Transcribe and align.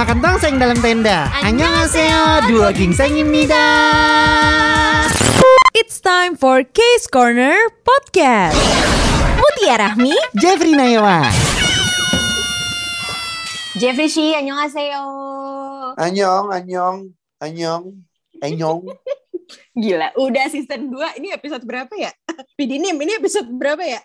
makan 0.00 0.24
tongseng 0.24 0.56
dalam 0.56 0.80
tenda. 0.80 1.28
Annyeonghaseyo, 1.44 2.48
dua 2.48 2.72
gingsengimnida. 2.72 3.68
It's 5.76 6.00
time 6.00 6.40
for 6.40 6.64
Case 6.64 7.04
Corner 7.04 7.52
Podcast. 7.84 8.56
Mutia 9.36 9.76
Rahmi, 9.76 10.16
Jeffrey 10.40 10.72
Nayawa. 10.72 11.28
Jeffrey 13.76 14.08
Shi, 14.08 14.32
annyeonghaseyo. 14.32 15.04
Annyeong, 16.00 16.48
annyeong, 16.48 17.12
annyeong, 17.36 17.84
annyeong. 18.40 18.80
Gila, 19.84 20.16
udah 20.16 20.48
season 20.48 20.96
2, 20.96 21.20
ini 21.20 21.28
episode 21.36 21.68
berapa 21.68 21.92
ya? 21.92 22.08
Pidinim, 22.56 22.96
ini 23.04 23.20
episode 23.20 23.52
berapa 23.52 23.84
ya? 23.84 24.00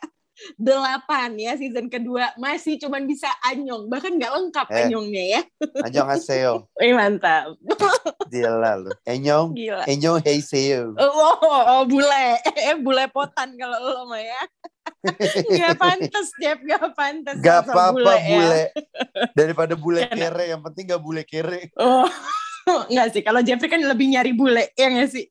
Delapan 0.55 1.35
ya, 1.35 1.55
season 1.55 1.87
kedua. 1.87 2.35
Masih 2.35 2.75
cuman 2.75 3.03
bisa 3.03 3.27
anyong, 3.41 3.87
bahkan 3.87 4.13
nggak 4.13 4.31
lengkap 4.31 4.67
Eh. 4.69 4.77
anyongnya 4.85 5.23
ya. 5.23 5.41
Anyong 5.83 6.09
aseo. 6.11 6.53
Wih, 6.79 6.91
mantap. 6.91 7.55
Gila 8.31 8.71
lu. 8.77 8.91
Anyong, 9.03 9.55
Gila. 9.55 9.83
anyong 9.85 10.19
heiseo. 10.21 10.91
Oh, 10.97 11.11
oh, 11.37 11.61
oh, 11.65 11.81
bule. 11.85 12.27
Eh, 12.65 12.75
bule 12.75 13.05
potan 13.09 13.53
kalau 13.55 13.77
lo 13.77 14.01
mah 14.07 14.19
ya. 14.19 14.41
Gak 15.45 15.77
pantas, 15.77 16.33
Jeff. 16.37 16.57
Gak 16.59 16.97
pantas. 16.97 17.37
Gak 17.37 17.69
apa-apa 17.69 18.11
ya. 18.17 18.25
bule. 18.27 18.63
Daripada 19.31 19.73
bule 19.77 20.01
kere, 20.07 20.49
yang 20.49 20.61
penting 20.61 20.89
gak 20.89 21.01
bule 21.01 21.21
kere. 21.23 21.69
Oh, 21.77 22.09
Enggak 22.89 23.13
sih, 23.13 23.21
kalau 23.21 23.45
Jeffrey 23.45 23.69
kan 23.69 23.77
lebih 23.77 24.09
nyari 24.09 24.33
bule, 24.33 24.73
ya 24.73 24.89
nggak 24.89 25.05
sih? 25.05 25.29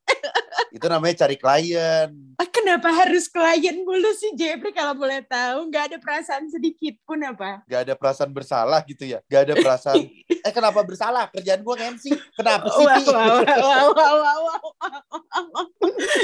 Itu 0.74 0.86
namanya 0.90 1.24
cari 1.26 1.36
klien. 1.38 2.10
Ah, 2.40 2.48
Kenapa 2.64 2.88
harus 2.88 3.28
klien 3.28 3.76
mulu 3.84 4.08
sih 4.16 4.32
Jeffrey 4.40 4.72
kalau 4.72 4.96
boleh 4.96 5.20
tahu? 5.28 5.68
Nggak 5.68 5.84
ada 5.92 5.96
perasaan 6.00 6.48
sedikit 6.48 6.96
pun 7.04 7.20
apa? 7.20 7.60
Gak 7.68 7.80
ada 7.84 7.92
perasaan 7.92 8.32
bersalah 8.32 8.80
gitu 8.88 9.04
ya. 9.04 9.20
Gak 9.28 9.52
ada 9.52 9.54
perasaan, 9.60 10.00
eh 10.24 10.52
kenapa 10.54 10.80
bersalah? 10.80 11.28
Kerjaan 11.28 11.60
gue 11.60 11.76
MC. 11.76 12.04
Kenapa 12.32 12.64
sih? 12.72 12.84
Wow, 12.88 13.04
wow, 13.04 13.36
wow, 13.44 13.88
wow, 13.92 14.16
wow, 14.16 14.40
wow. 14.40 15.66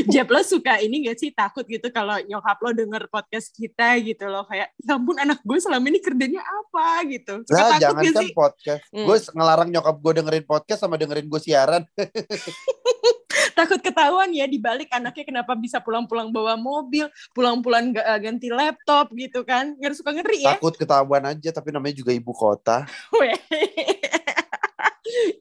Jeff 0.09 0.33
lo 0.33 0.41
suka 0.41 0.81
ini 0.81 1.13
gak 1.13 1.21
sih 1.21 1.29
takut 1.29 1.69
gitu 1.69 1.93
kalau 1.93 2.17
nyokap 2.25 2.57
lo 2.65 2.73
denger 2.73 3.05
podcast 3.13 3.53
kita 3.53 4.01
gitu 4.01 4.25
loh 4.25 4.49
kayak 4.49 4.73
ya 4.81 4.97
ampun 4.97 5.21
anak 5.21 5.45
gue 5.45 5.61
selama 5.61 5.93
ini 5.93 6.01
kerjanya 6.01 6.41
apa 6.41 7.05
gitu. 7.05 7.45
Suka 7.45 7.77
jangan 7.77 8.01
gak 8.01 8.17
kan 8.17 8.25
sih? 8.25 8.33
podcast. 8.33 8.81
Hmm. 8.97 9.05
Gue 9.05 9.17
ngelarang 9.21 9.69
nyokap 9.69 9.97
gue 10.01 10.13
dengerin 10.25 10.45
podcast 10.49 10.81
sama 10.81 10.97
dengerin 10.97 11.29
gue 11.29 11.41
siaran. 11.45 11.85
Takut 13.61 13.81
ketahuan 13.83 14.31
ya 14.31 14.47
dibalik 14.47 14.89
anaknya 14.89 15.21
kenapa 15.23 15.53
bisa 15.55 15.77
pulang-pulang 15.79 16.29
bawa 16.29 16.57
mobil, 16.57 17.05
pulang-pulang 17.31 17.93
ga- 17.93 18.17
ganti 18.19 18.49
laptop 18.49 19.13
gitu 19.13 19.43
kan. 19.43 19.77
Nggak 19.77 19.95
suka 19.95 20.11
ngeri 20.11 20.43
ya. 20.43 20.57
Takut 20.57 20.75
ketahuan 20.75 21.21
aja, 21.27 21.51
tapi 21.51 21.69
namanya 21.69 21.93
juga 21.95 22.11
ibu 22.11 22.33
kota. 22.33 22.89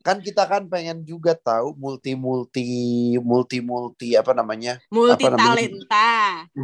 Kan 0.01 0.17
kita 0.19 0.43
kan 0.43 0.65
pengen 0.65 1.05
juga 1.05 1.31
tahu 1.31 1.77
multi-multi, 1.77 2.65
multi-multi 3.21 4.17
apa 4.17 4.33
namanya? 4.33 4.81
Multi 4.89 5.21
Apa 5.21 5.29
namanya? 5.29 5.45
talenta. 5.53 6.09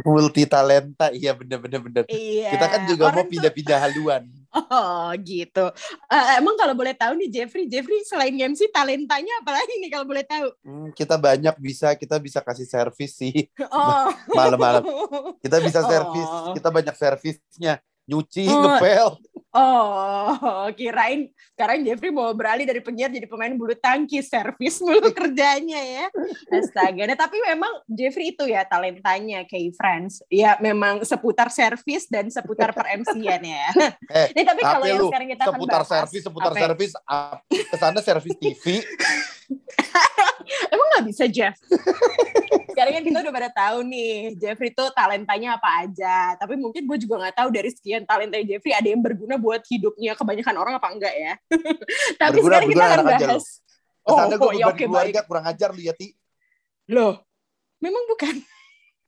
multi 0.02 0.42
talenta 0.44 1.06
iya 1.10 1.30
bener 1.30 1.56
bener 1.56 1.80
bener 1.80 2.02
Iya. 2.06 2.50
kita 2.50 2.66
kan 2.66 2.80
juga 2.84 3.04
mau 3.04 3.10
Orang 3.14 3.22
tuh- 3.22 3.32
pindah-pindah 3.32 3.78
haluan 3.78 4.22
Oh 4.56 5.12
gitu. 5.20 5.68
Eh, 6.08 6.26
emang 6.40 6.56
kalau 6.56 6.72
boleh 6.72 6.96
tahu 6.96 7.12
nih 7.16 7.28
Jeffrey, 7.28 7.68
Jeffrey 7.68 8.00
selain 8.02 8.32
MC 8.32 8.72
talentanya 8.72 9.44
apa 9.44 9.52
lagi 9.52 9.74
nih 9.78 9.90
kalau 9.90 10.08
boleh 10.08 10.24
tahu? 10.24 10.48
Hmm, 10.64 10.88
kita 10.90 11.14
banyak 11.14 11.54
bisa 11.58 11.92
kita 11.92 12.16
bisa 12.16 12.40
kasih 12.40 12.64
servis 12.64 13.12
sih 13.12 13.52
Oh. 13.68 14.08
malam-malam 14.32 14.82
kita 15.44 15.60
bisa 15.60 15.80
Oh. 15.84 15.88
servis 15.88 16.28
kita 16.56 16.68
banyak 16.70 16.94
servisnya 16.94 17.74
nyuci 18.06 18.48
Oh. 18.48 18.64
ngepel 18.64 19.08
Oh, 19.56 20.68
kirain 20.78 21.32
sekarang 21.56 21.80
Jeffrey 21.88 22.12
mau 22.12 22.28
beralih 22.36 22.68
dari 22.68 22.84
penyiar 22.84 23.08
jadi 23.08 23.24
pemain 23.24 23.56
bulu 23.56 23.72
tangkis, 23.72 24.28
servis 24.28 24.76
mulu 24.84 25.08
kerjanya 25.16 25.80
ya. 25.80 26.06
Astaga. 26.52 27.08
Nah, 27.08 27.16
tapi 27.16 27.40
memang 27.40 27.72
Jeffrey 27.88 28.36
itu 28.36 28.44
ya 28.44 28.68
talentanya 28.68 29.48
kayak 29.48 29.72
friends. 29.80 30.20
Ya 30.28 30.60
memang 30.60 31.00
seputar 31.08 31.48
servis 31.48 32.04
dan 32.04 32.28
seputar 32.28 32.76
per 32.76 33.00
MC-an 33.00 33.42
ya. 33.42 33.66
Eh, 34.06 34.28
Nih, 34.36 34.44
tapi 34.46 34.60
kalau 34.62 34.84
apa 34.84 34.92
yang 34.92 35.02
sekarang 35.08 35.28
kita 35.32 35.44
seputar 35.50 35.82
bahas, 35.82 35.90
servis 35.90 36.22
seputar 36.22 36.52
apa- 36.52 36.60
servis 36.60 36.92
ah, 37.08 37.34
ke 37.48 37.76
sana 37.76 38.00
servis 38.04 38.34
TV 38.38 38.84
Emang 40.70 40.86
nggak 40.94 41.04
bisa 41.10 41.24
Jeff? 41.30 41.56
Sekarang 42.76 42.92
kan 42.92 43.04
kita 43.08 43.18
udah 43.24 43.32
pada 43.32 43.48
tahu 43.48 43.88
nih 43.88 44.36
Jeffrey 44.36 44.68
tuh 44.68 44.92
talentanya 44.92 45.56
apa 45.56 45.80
aja. 45.80 46.36
Tapi 46.36 46.60
mungkin 46.60 46.84
gue 46.84 46.98
juga 47.00 47.24
nggak 47.24 47.40
tahu 47.40 47.48
dari 47.48 47.72
sekian 47.72 48.04
talenta 48.04 48.36
Jeffrey 48.36 48.76
ada 48.76 48.84
yang 48.84 49.00
berguna 49.00 49.40
buat 49.40 49.64
hidupnya 49.64 50.12
kebanyakan 50.12 50.54
orang 50.60 50.74
apa 50.76 50.88
enggak 50.92 51.14
ya. 51.16 51.32
Tapi 52.20 52.36
Berguna- 52.36 52.60
sekarang 52.60 52.68
kita 52.68 52.84
akan 52.84 52.92
enak 53.00 53.08
aja 53.08 53.26
bahas. 53.32 53.46
ke 54.04 54.12
sana 54.12 54.34
gue 54.36 54.44
Oh, 54.44 54.52
ya 54.52 54.66
keluarga 54.68 54.86
baik. 55.08 55.24
kurang 55.24 55.44
ajar 55.48 55.68
lu 55.72 55.80
ya 55.80 55.96
ti 55.96 56.12
Loh, 56.92 57.16
memang 57.80 58.04
bukan. 58.06 58.34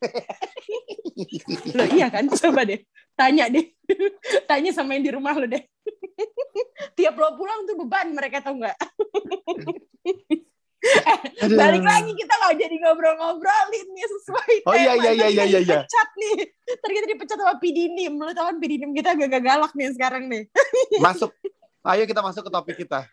Loh 1.76 1.88
iya 1.92 2.08
kan? 2.08 2.24
Coba 2.24 2.64
deh. 2.64 2.80
Tanya 3.12 3.52
deh. 3.52 3.68
Tanya 4.48 4.72
sama 4.72 4.96
yang 4.96 5.04
di 5.04 5.12
rumah 5.12 5.36
lo 5.36 5.44
deh. 5.44 5.60
Tiap 6.96 7.14
lo 7.14 7.36
pulang 7.36 7.68
tuh 7.68 7.76
beban 7.76 8.16
mereka 8.16 8.40
tau 8.40 8.56
nggak? 8.56 8.80
Eh, 11.38 11.46
balik 11.54 11.82
lagi 11.86 12.10
kita 12.18 12.34
nggak 12.34 12.54
jadi 12.58 12.76
ngobrol-ngobrolin 12.82 13.86
nih 13.94 14.06
sesuai 14.10 14.54
Oh, 14.66 14.74
iya, 14.74 14.94
tema. 14.94 15.02
iya, 15.06 15.10
iya, 15.10 15.26
Ntar 15.26 15.30
iya, 15.30 15.44
iya, 15.46 15.60
iya. 15.62 15.78
dipecat 15.82 16.08
nih. 16.18 16.36
Ntar 16.78 16.90
kita 16.90 17.06
dipecat 17.06 17.36
sama 17.38 17.54
Pidinim. 17.62 18.12
Lu 18.18 18.32
tau 18.34 18.46
kan 18.50 18.56
Pidinim 18.58 18.90
kita 18.94 19.08
agak 19.14 19.42
galak 19.42 19.72
nih 19.74 19.88
sekarang 19.94 20.26
nih. 20.26 20.50
Masuk. 20.98 21.30
Ayo 21.86 22.04
kita 22.10 22.20
masuk 22.22 22.42
ke 22.46 22.50
topik 22.50 22.76
kita 22.86 23.06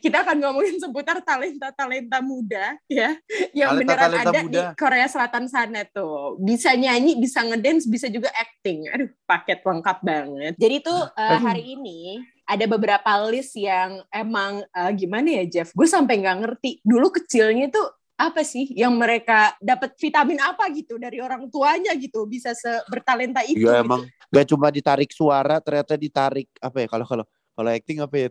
kita 0.00 0.24
akan 0.24 0.36
ngomongin 0.40 0.80
seputar 0.80 1.20
talenta-talenta 1.20 2.18
muda 2.24 2.74
ya. 2.88 3.14
Yang 3.52 3.70
beneran 3.84 4.08
Talenta-talenta 4.10 4.30
ada 4.32 4.40
muda. 4.42 4.50
di 4.50 4.60
Korea 4.80 5.06
Selatan 5.06 5.44
sana 5.46 5.84
tuh. 5.84 6.40
Bisa 6.40 6.72
nyanyi 6.74 7.20
bisa 7.20 7.44
ngedance 7.44 7.84
bisa 7.86 8.08
juga 8.08 8.32
acting. 8.32 8.88
Aduh 8.90 9.12
paket 9.28 9.60
lengkap 9.60 9.98
banget. 10.00 10.52
Jadi 10.56 10.76
tuh 10.80 11.00
eh, 11.12 11.38
hari 11.38 11.76
ini 11.76 12.00
ada 12.48 12.64
beberapa 12.66 13.10
list 13.30 13.54
yang 13.54 14.00
emang 14.10 14.64
eh, 14.64 14.90
gimana 14.96 15.28
ya 15.38 15.44
Jeff? 15.46 15.70
Gue 15.76 15.86
sampai 15.86 16.18
nggak 16.18 16.38
ngerti. 16.42 16.70
Dulu 16.82 17.12
kecilnya 17.12 17.68
tuh 17.68 17.86
apa 18.20 18.44
sih 18.44 18.68
yang 18.76 18.92
mereka 19.00 19.56
dapat 19.64 19.96
vitamin 19.96 20.36
apa 20.44 20.68
gitu 20.76 21.00
dari 21.00 21.24
orang 21.24 21.48
tuanya 21.48 21.96
gitu 21.96 22.28
bisa 22.28 22.52
bertalenta 22.84 23.40
itu 23.48 23.64
Iya 23.64 23.80
gitu. 23.80 23.84
emang 23.88 24.04
gak 24.28 24.46
cuma 24.52 24.68
ditarik 24.68 25.08
suara 25.08 25.56
ternyata 25.64 25.96
ditarik 25.96 26.44
apa 26.60 26.84
ya 26.84 26.86
kalau 26.92 27.08
kalau 27.08 27.24
kalau 27.56 27.70
acting 27.72 28.04
apa 28.04 28.12
ya 28.20 28.28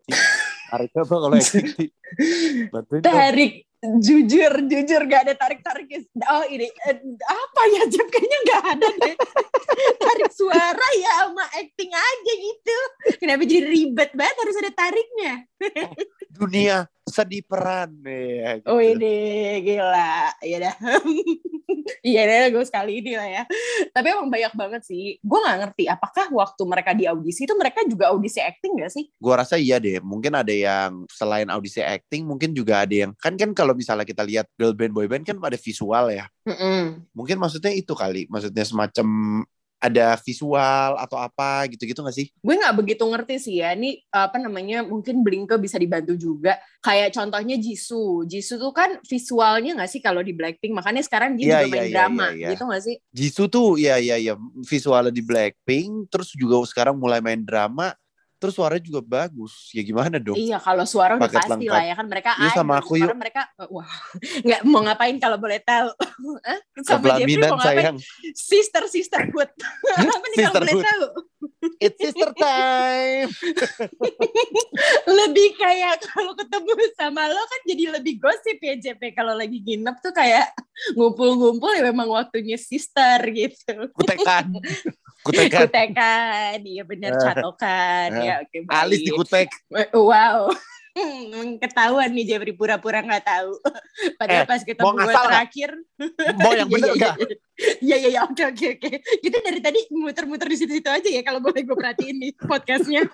tarik 0.70 0.92
apa 0.94 1.16
kalau 1.18 1.38
ti 1.42 1.86
bantuin 2.70 3.02
dong. 3.02 3.14
tarik. 3.14 3.54
Jujur 3.80 4.68
jujur 4.68 5.02
gak 5.08 5.24
ada 5.24 5.40
tarik 5.40 5.64
tarik 5.64 5.88
oh 6.04 6.44
ini 6.52 6.68
eh, 6.68 7.00
apa 7.24 7.62
ya? 7.72 7.82
Jeff 7.88 8.12
kayaknya 8.12 8.38
nggak 8.44 8.64
ada 8.76 8.88
deh. 8.92 9.16
Tarik 10.04 10.32
suara 10.36 10.88
ya 11.00 11.12
sama 11.24 11.48
acting 11.56 11.88
aja 11.88 12.34
gitu. 12.44 12.78
Kenapa 13.24 13.48
jadi 13.48 13.64
ribet 13.64 14.12
banget 14.12 14.36
harus 14.36 14.56
ada 14.60 14.72
tariknya? 14.76 15.48
Dunia 16.36 16.92
sedih 17.10 17.44
peran. 17.44 17.92
Ya 18.06 18.62
gitu. 18.62 18.70
oh 18.72 18.80
ini 18.80 19.14
gila. 19.66 20.34
Ya 20.46 20.58
dah. 20.70 20.76
Iya 22.06 22.22
deh 22.30 22.54
gue 22.54 22.64
sekali 22.66 23.02
ini 23.02 23.18
lah 23.18 23.28
ya. 23.28 23.44
Tapi 23.92 24.08
emang 24.14 24.30
banyak 24.30 24.54
banget 24.54 24.82
sih. 24.86 25.18
Gue 25.20 25.40
nggak 25.42 25.58
ngerti 25.66 25.84
apakah 25.90 26.30
waktu 26.32 26.64
mereka 26.70 26.92
di 26.94 27.10
audisi 27.10 27.50
itu 27.50 27.56
mereka 27.58 27.82
juga 27.86 28.14
audisi 28.14 28.40
acting 28.40 28.78
gak 28.80 28.94
sih? 28.94 29.10
Gua 29.18 29.42
rasa 29.42 29.58
iya 29.58 29.82
deh. 29.82 29.98
Mungkin 30.00 30.38
ada 30.38 30.54
yang 30.54 31.10
selain 31.10 31.50
audisi 31.50 31.82
acting 31.82 32.30
mungkin 32.30 32.54
juga 32.54 32.86
ada 32.86 32.94
yang 32.94 33.12
kan 33.18 33.34
kan 33.36 33.52
kalau 33.58 33.74
misalnya 33.74 34.06
kita 34.06 34.22
lihat 34.22 34.48
girl 34.56 34.78
band 34.78 34.94
boy 34.94 35.10
band 35.10 35.26
kan 35.26 35.42
ada 35.42 35.58
visual 35.58 36.14
ya. 36.14 36.30
Mungkin 37.18 37.38
maksudnya 37.42 37.74
itu 37.74 37.94
kali. 37.98 38.30
Maksudnya 38.30 38.66
semacam 38.66 39.08
ada 39.80 40.20
visual 40.20 41.00
atau 41.00 41.16
apa 41.16 41.66
gitu-gitu 41.72 42.04
gak 42.04 42.16
sih? 42.16 42.28
Gue 42.44 42.60
nggak 42.60 42.76
begitu 42.76 43.04
ngerti 43.08 43.36
sih 43.40 43.56
ya. 43.64 43.72
Ini 43.74 44.04
apa 44.12 44.36
namanya 44.38 44.84
mungkin 44.84 45.24
Blinke 45.24 45.56
bisa 45.56 45.80
dibantu 45.80 46.20
juga. 46.20 46.60
Kayak 46.84 47.16
contohnya 47.16 47.56
Jisoo. 47.56 48.28
Jisoo 48.28 48.60
tuh 48.60 48.74
kan 48.76 49.00
visualnya 49.08 49.80
nggak 49.80 49.92
sih 49.92 50.04
kalau 50.04 50.20
di 50.20 50.36
Blackpink? 50.36 50.76
Makanya 50.76 51.02
sekarang 51.02 51.40
dia 51.40 51.48
Iya, 51.48 51.58
juga 51.64 51.72
main 51.72 51.80
iya, 51.80 51.88
iya, 51.88 51.96
drama 51.96 52.26
iya, 52.30 52.36
iya. 52.36 52.50
gitu 52.54 52.64
nggak 52.68 52.84
sih? 52.84 52.96
Jisoo 53.16 53.48
tuh 53.48 53.68
ya 53.80 53.96
ya 53.98 54.20
ya 54.20 54.36
visualnya 54.68 55.16
di 55.16 55.24
Blackpink 55.24 56.12
terus 56.12 56.36
juga 56.36 56.60
sekarang 56.68 57.00
mulai 57.00 57.24
main 57.24 57.40
drama 57.42 57.96
terus 58.40 58.56
suaranya 58.56 58.80
juga 58.82 59.02
bagus. 59.02 59.68
Ya 59.70 59.84
gimana 59.84 60.16
dong? 60.16 60.34
Iya 60.34 60.58
kalau 60.58 60.84
suara 60.84 61.14
udah 61.14 61.28
Paket 61.28 61.40
pasti 61.44 61.52
lengkap. 61.62 61.76
lah 61.76 61.84
ya 61.84 61.94
kan 61.94 62.06
mereka 62.08 62.32
Iya, 62.36 62.50
sama 62.56 62.74
aku 62.80 62.94
yuk. 62.96 63.12
mereka 63.14 63.42
wah 63.68 63.92
nggak 64.48 64.62
mau 64.64 64.82
ngapain 64.82 65.16
kalau 65.16 65.36
boleh 65.36 65.60
tahu 65.60 65.92
Hah? 66.48 66.60
sama 66.82 67.20
Jeffrey 67.20 67.36
mau 67.38 67.54
ngapain? 67.54 67.76
sayang. 67.78 67.98
Sister 68.32 68.84
sister 68.88 69.22
good 69.28 69.52
apa 70.00 70.26
nih 70.26 70.38
kalau 70.42 70.56
boleh 70.58 70.74
Sisterhood. 70.74 70.86
tahu? 70.88 71.06
It's 71.78 71.98
sister 71.98 72.32
time. 72.34 73.28
Lebih 75.06 75.50
kayak 75.56 76.00
kalau 76.06 76.32
ketemu 76.34 76.72
sama 76.94 77.28
lo 77.28 77.42
kan 77.42 77.62
jadi 77.66 77.84
lebih 77.94 78.18
gosip 78.18 78.58
ya 78.58 78.76
JP 78.78 79.12
kalau 79.12 79.34
lagi 79.34 79.60
nginep 79.60 79.96
tuh 80.00 80.12
kayak 80.12 80.52
ngumpul-ngumpul 80.94 81.72
ya 81.72 81.84
memang 81.86 82.08
waktunya 82.08 82.56
sister 82.56 83.20
gitu. 83.30 83.92
Kutekan 83.92 84.56
kutekan 85.22 85.62
kutekan 85.64 86.58
iya 86.62 86.84
benar 86.84 87.12
Eh. 87.12 87.22
catokan 87.22 88.10
Eh. 88.14 88.24
ya 88.24 88.34
oke 88.40 88.58
baik. 88.64 88.78
alis 88.78 89.00
di 89.00 89.12
kutek 89.12 89.50
wow 89.94 90.48
Hmm, 90.90 91.56
ketahuan 91.56 92.12
nih 92.12 92.26
Jeffrey 92.28 92.52
pura-pura 92.52 93.00
nggak 93.00 93.24
tahu. 93.24 93.56
Padahal 94.20 94.44
Eh, 94.44 94.50
pas 94.50 94.60
kita 94.60 94.82
nggak? 94.84 95.16
terakhir. 95.22 95.70
Mau 96.42 96.52
yang 96.52 96.68
bener 96.68 96.92
Iya, 96.92 96.98
iya, 96.98 97.12
iya. 97.16 97.38
Iya 97.80 97.96
iya 97.96 98.10
iya 98.10 98.22
oke 98.26 98.44
oke 98.44 98.66
oke. 98.76 98.90
Kita 99.22 99.38
dari 99.40 99.60
tadi 99.62 99.80
muter-muter 99.94 100.50
di 100.50 100.58
situ-situ 100.58 100.90
aja 100.90 101.08
ya 101.08 101.22
kalau 101.22 101.40
boleh 101.40 101.62
gue 101.62 101.72
perhatiin 101.72 102.20
nih 102.20 102.32
podcastnya. 102.36 103.06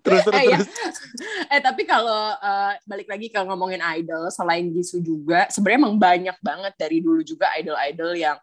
Terus 0.00 0.24
terus 0.24 0.32
Eh, 0.32 0.48
ya. 0.48 0.56
terus. 0.56 0.96
eh 1.46 1.60
tapi 1.60 1.82
kalau 1.84 2.32
eh, 2.32 2.72
balik 2.82 3.10
lagi 3.10 3.28
ke 3.28 3.36
ngomongin 3.36 3.82
idol 3.92 4.32
selain 4.32 4.72
Jisoo 4.72 4.96
juga 4.98 5.44
sebenarnya 5.46 5.80
emang 5.82 5.96
banyak 5.98 6.36
banget 6.40 6.72
dari 6.74 7.04
dulu 7.04 7.20
juga 7.20 7.52
idol-idol 7.54 8.16
yang 8.16 8.38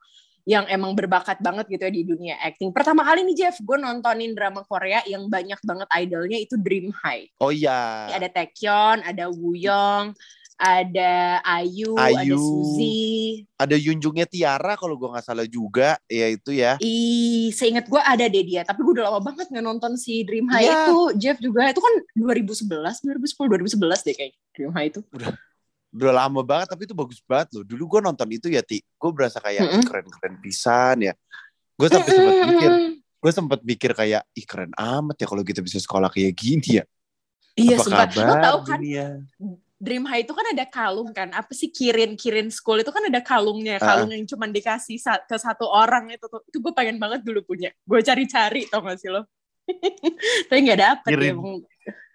yang 0.48 0.64
emang 0.72 0.96
berbakat 0.96 1.44
banget 1.44 1.68
gitu 1.68 1.84
ya 1.84 1.92
di 1.92 2.08
dunia 2.08 2.40
acting. 2.40 2.72
Pertama 2.72 3.04
kali 3.04 3.28
nih 3.28 3.36
Jeff, 3.36 3.60
gue 3.60 3.76
nontonin 3.76 4.32
drama 4.32 4.64
Korea 4.64 5.04
yang 5.04 5.28
banyak 5.28 5.60
banget 5.60 5.88
idolnya 5.92 6.40
itu 6.40 6.56
Dream 6.56 6.88
High. 6.96 7.36
Oh 7.44 7.52
iya. 7.52 8.08
Ada 8.16 8.32
Taekyeon, 8.32 9.04
ada 9.04 9.28
Wooyoung, 9.28 10.16
ada 10.56 11.44
Ayu, 11.44 12.00
ada 12.00 12.24
Ayu. 12.24 12.40
Suzy. 12.40 13.44
Ada 13.60 13.76
Yunjungnya 13.76 14.24
Tiara 14.24 14.80
kalau 14.80 14.96
gua 14.96 15.20
nggak 15.20 15.28
salah 15.28 15.44
juga, 15.44 16.00
ya 16.08 16.32
itu 16.32 16.56
ya. 16.56 16.80
Ih, 16.80 17.52
seingat 17.52 17.92
gue 17.92 18.00
ada 18.00 18.24
deh 18.26 18.44
dia, 18.48 18.64
tapi 18.64 18.88
gue 18.88 19.04
udah 19.04 19.12
lama 19.12 19.20
banget 19.20 19.52
nggak 19.52 19.66
nonton 19.68 20.00
si 20.00 20.24
Dream 20.24 20.48
High 20.48 20.64
Iya. 20.64 20.80
itu. 20.88 21.00
Jeff 21.20 21.38
juga 21.44 21.68
itu 21.68 21.84
kan 21.84 21.94
2011, 22.16 23.04
2010, 23.04 23.52
2011 23.52 24.00
deh 24.08 24.16
kayak 24.16 24.32
Dream 24.56 24.72
High 24.72 24.96
itu. 24.96 25.04
Udah 25.12 25.36
lama 25.94 26.42
banget 26.44 26.74
tapi 26.75 26.84
itu 26.86 26.95
bagus 26.95 27.19
banget 27.24 27.56
loh. 27.57 27.63
Dulu 27.63 27.84
gua 27.98 28.01
nonton 28.04 28.28
itu 28.30 28.51
ya 28.51 28.62
Ti, 28.62 28.84
gue 28.84 29.12
berasa 29.16 29.39
kayak 29.39 29.63
Mm-mm. 29.63 29.84
keren-keren 29.88 30.36
pisan 30.44 30.98
ya. 31.07 31.13
Gue 31.78 31.88
sampai 31.88 32.12
sempat 32.12 32.36
mikir, 32.50 32.72
gue 32.98 33.31
sempat 33.31 33.60
mikir 33.62 33.92
kayak 33.94 34.22
ih 34.34 34.45
keren 34.50 34.74
amat 34.74 35.16
ya 35.22 35.28
kalau 35.30 35.44
kita 35.45 35.62
bisa 35.62 35.78
sekolah 35.78 36.10
kayak 36.10 36.34
gini 36.34 36.81
ya. 36.81 36.84
Iya, 37.57 37.78
Apa 37.81 37.84
sempat. 37.86 38.07
Lo 38.18 38.34
tahu 38.38 38.57
kan 38.66 38.80
dunia? 38.81 39.07
Dream 39.78 40.10
High 40.10 40.25
itu 40.25 40.34
kan 40.34 40.45
ada 40.57 40.66
kalung 40.66 41.13
kan? 41.13 41.30
Apa 41.38 41.54
sih 41.54 41.69
Kirin 41.69 42.18
Kirin 42.18 42.50
School 42.50 42.81
itu 42.81 42.90
kan 42.90 43.06
ada 43.06 43.22
kalungnya, 43.22 43.78
kalung 43.78 44.10
yang 44.10 44.25
cuma 44.25 44.50
dikasih 44.50 44.98
sa- 44.98 45.22
ke 45.22 45.38
satu 45.38 45.69
orang 45.69 46.10
itu 46.10 46.25
tuh. 46.25 46.42
Itu 46.50 46.57
gue 46.62 46.74
pengen 46.74 46.98
banget 46.98 47.22
dulu 47.22 47.45
punya. 47.45 47.69
Gue 47.86 48.01
cari-cari 48.01 48.66
tau 48.69 48.81
gak 48.81 48.98
sih 48.98 49.13
lo? 49.13 49.25
Tapi 50.50 50.60
nggak 50.66 50.81
dapet 50.81 51.10
ya. 51.13 51.18
Kirin. 51.18 51.33
emang. 51.38 51.62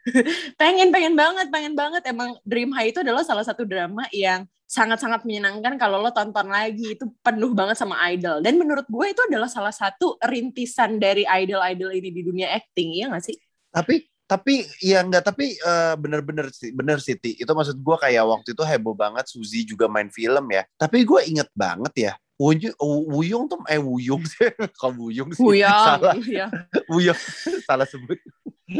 pengen 0.61 0.89
pengen 0.91 1.15
banget 1.15 1.47
pengen 1.49 1.75
banget 1.79 2.03
emang 2.11 2.35
Dream 2.43 2.75
High 2.75 2.91
itu 2.91 3.01
adalah 3.01 3.23
salah 3.23 3.47
satu 3.47 3.63
drama 3.63 4.07
yang 4.11 4.47
sangat-sangat 4.73 5.29
menyenangkan 5.29 5.77
kalau 5.77 6.01
lo 6.01 6.09
tonton 6.17 6.49
lagi 6.49 6.97
itu 6.97 7.05
penuh 7.21 7.53
banget 7.53 7.77
sama 7.77 8.01
idol 8.09 8.41
dan 8.41 8.57
menurut 8.57 8.89
gue 8.89 9.07
itu 9.13 9.21
adalah 9.29 9.45
salah 9.45 9.75
satu 9.75 10.17
rintisan 10.25 10.97
dari 10.97 11.29
idol-idol 11.29 11.93
ini 11.93 12.09
di 12.09 12.23
dunia 12.25 12.49
acting 12.57 12.97
ya 12.97 13.13
gak 13.13 13.21
sih? 13.21 13.37
Tapi 13.69 14.09
tapi 14.25 14.65
ya 14.81 15.05
enggak 15.05 15.29
tapi 15.29 15.61
eh, 15.61 15.95
bener-bener 16.01 16.49
sih 16.57 16.73
bener 16.73 17.05
sih 17.05 17.21
Ti. 17.21 17.37
Itu 17.37 17.53
maksud 17.53 17.77
gue 17.85 17.97
kayak 18.01 18.25
waktu 18.25 18.57
itu 18.57 18.65
heboh 18.65 18.97
banget 18.97 19.29
Suzy 19.29 19.69
juga 19.69 19.93
main 19.93 20.09
film 20.09 20.49
ya. 20.49 20.65
Tapi 20.81 21.05
gue 21.05 21.21
inget 21.29 21.53
banget 21.53 21.93
ya. 22.09 22.13
Wuyung, 22.41 22.75
Wuyung 23.13 23.45
tuh 23.47 23.61
eh 23.71 23.79
Wuyung 23.79 24.25
sih, 24.27 24.51
kok 24.81 24.91
Wuyung 24.99 25.31
sih? 25.31 25.45
Salah, 25.63 26.17
ya. 26.27 26.49
Wuyung 26.91 27.19
salah 27.63 27.87
sebut. 27.87 28.19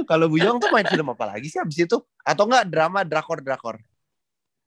Kalau 0.03 0.27
Wuyung 0.27 0.57
tuh 0.57 0.69
main 0.69 0.85
film 0.85 1.07
apa 1.07 1.25
lagi 1.29 1.47
sih 1.47 1.57
abis 1.57 1.85
itu? 1.85 1.97
Atau 2.21 2.45
enggak 2.45 2.65
drama 2.67 3.01
drakor 3.03 3.39
drakor? 3.39 3.77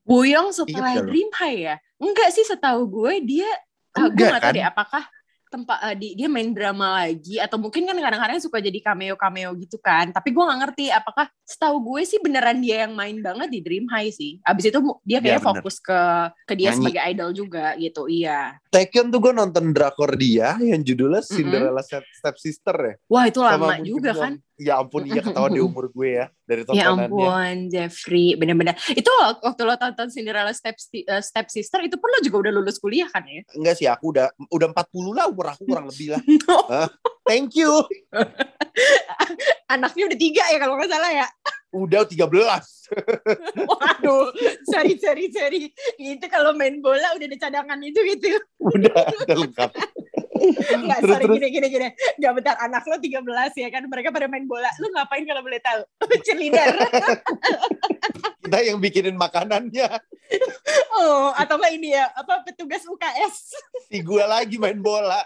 Buyong 0.03 0.53
setelah 0.53 0.93
Ingat 0.93 1.01
gak? 1.01 1.07
Dream 1.09 1.29
High 1.33 1.59
ya? 1.63 1.75
Enggak 1.97 2.29
sih 2.29 2.45
setahu 2.45 2.85
gue 2.85 3.13
dia 3.23 3.49
gue 3.91 4.05
Enggak, 4.05 4.27
nggak 4.29 4.43
tahu 4.43 4.51
kan? 4.51 4.53
deh 4.53 4.67
apakah 4.67 5.03
tempat 5.45 5.77
eh, 5.87 5.95
di, 5.95 6.07
dia 6.13 6.27
main 6.27 6.51
drama 6.51 6.99
lagi 6.99 7.39
atau 7.39 7.55
mungkin 7.55 7.87
kan 7.87 7.95
kadang-kadang 7.95 8.43
suka 8.43 8.59
jadi 8.59 8.75
cameo 8.83 9.15
cameo 9.15 9.55
gitu 9.55 9.79
kan 9.79 10.11
tapi 10.11 10.29
gue 10.29 10.43
nggak 10.43 10.59
ngerti 10.59 10.85
apakah 10.91 11.31
setahu 11.39 11.79
gue 11.85 12.01
sih 12.03 12.19
beneran 12.19 12.59
dia 12.59 12.83
yang 12.83 12.91
main 12.91 13.15
banget 13.17 13.47
di 13.47 13.63
Dream 13.63 13.87
High 13.87 14.11
sih 14.11 14.43
abis 14.43 14.67
itu 14.67 14.79
dia 15.01 15.15
Iya, 15.15 15.19
kayak 15.23 15.39
bener. 15.39 15.47
fokus 15.55 15.75
ke 15.79 15.99
ke 16.43 16.53
dia 16.53 16.65
Nyanyi. 16.67 16.77
sebagai 16.81 17.01
idol 17.07 17.29
juga 17.31 17.65
gitu 17.77 18.01
iya 18.05 18.59
Taekyon 18.67 19.07
tuh 19.07 19.19
gue 19.21 19.31
nonton 19.33 19.65
drakor 19.71 20.11
dia 20.13 20.59
yang 20.59 20.83
judulnya 20.83 21.23
Cinderella 21.23 21.79
Step, 21.79 22.03
Step 22.11 22.35
Sister 22.35 22.75
ya. 22.75 22.93
wah 23.07 23.23
itu 23.23 23.39
lama 23.39 23.79
juga 23.79 24.11
yang- 24.11 24.19
kan 24.19 24.33
Ya 24.55 24.79
ampun 24.79 25.03
iya 25.03 25.19
ketahuan 25.19 25.51
di 25.51 25.59
umur 25.59 25.91
gue 25.91 26.09
ya 26.23 26.25
dari 26.47 26.63
ya 26.63 26.95
tontonannya. 26.95 27.11
ampun 27.11 27.55
Jeffrey 27.67 28.39
bener-bener 28.39 28.75
itu 28.95 29.11
waktu 29.19 29.61
lo 29.67 29.75
tonton 29.75 30.07
Cinderella 30.07 30.55
Step 30.55 30.79
eh, 30.95 31.19
Step 31.19 31.51
Sister 31.51 31.83
itu 31.83 31.99
pun 31.99 32.07
lo 32.07 32.23
juga 32.23 32.47
udah 32.47 32.51
lulus 32.55 32.79
kuliah 32.79 33.11
kan 33.11 33.27
ya 33.27 33.43
Enggak 33.51 33.75
sih 33.75 33.87
aku 33.91 34.15
udah 34.15 34.31
udah 34.47 34.67
40 34.71 35.11
lah 35.11 35.25
umur 35.27 35.51
aku 35.51 35.67
kurang 35.67 35.91
lebih 35.91 36.15
lah. 36.15 36.21
Thank 37.27 37.59
you. 37.59 37.83
anaknya 39.75 40.03
udah 40.07 40.19
tiga 40.19 40.43
ya 40.47 40.57
kalau 40.61 40.79
nggak 40.79 40.91
salah 40.93 41.11
ya 41.11 41.27
Udah 41.75 42.07
13. 42.07 42.23
Waduh, 43.67 44.31
sorry, 44.71 44.95
sorry, 44.95 45.27
sorry. 45.27 45.75
Itu 45.99 46.25
kalau 46.31 46.55
main 46.55 46.79
bola 46.79 47.11
udah 47.19 47.27
ada 47.27 47.35
cadangan 47.35 47.79
itu 47.83 47.99
gitu. 48.15 48.39
Udah, 48.63 48.95
udah 49.27 49.35
lengkap. 49.35 49.69
Enggak, 50.83 50.99
sorry, 50.99 51.23
terus. 51.23 51.35
gini, 51.39 51.47
gini, 51.47 51.67
gini. 51.71 51.87
Enggak 52.19 52.33
bentar, 52.35 52.55
anak 52.59 52.83
lo 52.83 52.95
13 52.99 53.63
ya 53.63 53.69
kan. 53.71 53.83
Mereka 53.87 54.11
pada 54.11 54.27
main 54.27 54.45
bola. 54.45 54.67
Lu 54.83 54.91
ngapain 54.91 55.23
kalau 55.23 55.41
boleh 55.41 55.59
tahu? 55.63 55.81
Cheerleader. 56.25 56.75
Kita 58.43 58.57
yang 58.67 58.77
bikinin 58.83 59.15
makanannya. 59.15 59.87
Oh, 60.99 61.31
atau 61.35 61.55
enggak 61.55 61.73
ini 61.75 61.95
ya, 61.95 62.11
apa 62.11 62.43
petugas 62.43 62.83
UKS. 62.83 63.55
Si 63.87 64.03
gue 64.03 64.23
lagi 64.27 64.59
main 64.59 64.79
bola. 64.79 65.23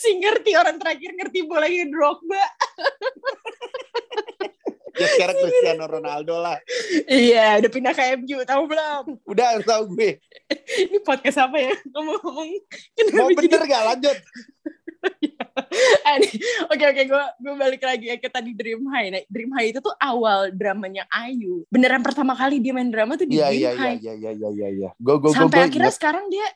si 0.00 0.16
ngerti, 0.16 0.56
orang 0.56 0.80
terakhir 0.80 1.12
ngerti 1.12 1.44
bola 1.44 1.68
yang 1.68 1.92
Drogba. 1.92 2.44
Ya 4.94 5.10
sekarang 5.10 5.36
Cristiano 5.42 5.84
Ronaldo 5.90 6.38
lah. 6.38 6.54
Iya, 7.10 7.58
udah 7.58 7.70
pindah 7.70 7.90
ke 7.90 8.14
MU, 8.14 8.46
tahu 8.46 8.62
belum? 8.70 9.04
Udah 9.26 9.58
tahu 9.66 9.90
gue. 9.98 10.22
Ini 10.90 10.98
podcast 11.02 11.38
apa 11.40 11.56
ya? 11.58 11.74
Ngomong-ngomong. 11.90 12.48
Mau 12.50 12.96
kenapa 12.96 13.30
jadi- 13.30 13.40
bener 13.48 13.62
gak 13.64 13.84
lanjut? 13.88 14.18
Nih, 15.04 16.32
Oke 16.72 16.84
oke 16.88 17.02
gue 17.04 17.24
gue 17.44 17.54
balik 17.60 17.82
lagi 17.84 18.08
ya 18.08 18.16
ke 18.16 18.28
tadi 18.28 18.56
Dream 18.56 18.88
High. 18.88 19.08
Nah, 19.12 19.22
Dream 19.28 19.52
High 19.52 19.68
itu 19.76 19.80
tuh 19.84 19.92
awal 20.00 20.48
dramanya 20.48 21.04
Ayu. 21.12 21.68
Beneran 21.68 22.00
pertama 22.00 22.32
kali 22.32 22.56
dia 22.56 22.72
main 22.72 22.88
drama 22.88 23.18
tuh 23.18 23.28
di 23.28 23.36
Iya 23.36 23.52
Dream 23.52 23.60
iya 23.60 23.70
iya 23.70 23.80
High. 23.84 23.98
iya 24.00 24.12
iya 24.16 24.30
iya 24.32 24.48
iya. 24.48 24.68
iya. 24.72 24.90
Gue 24.96 25.20
gue 25.20 25.28
gue 25.28 25.36
Sampai 25.36 25.68
akhirnya 25.68 25.92
sekarang 25.92 26.32
dia 26.32 26.46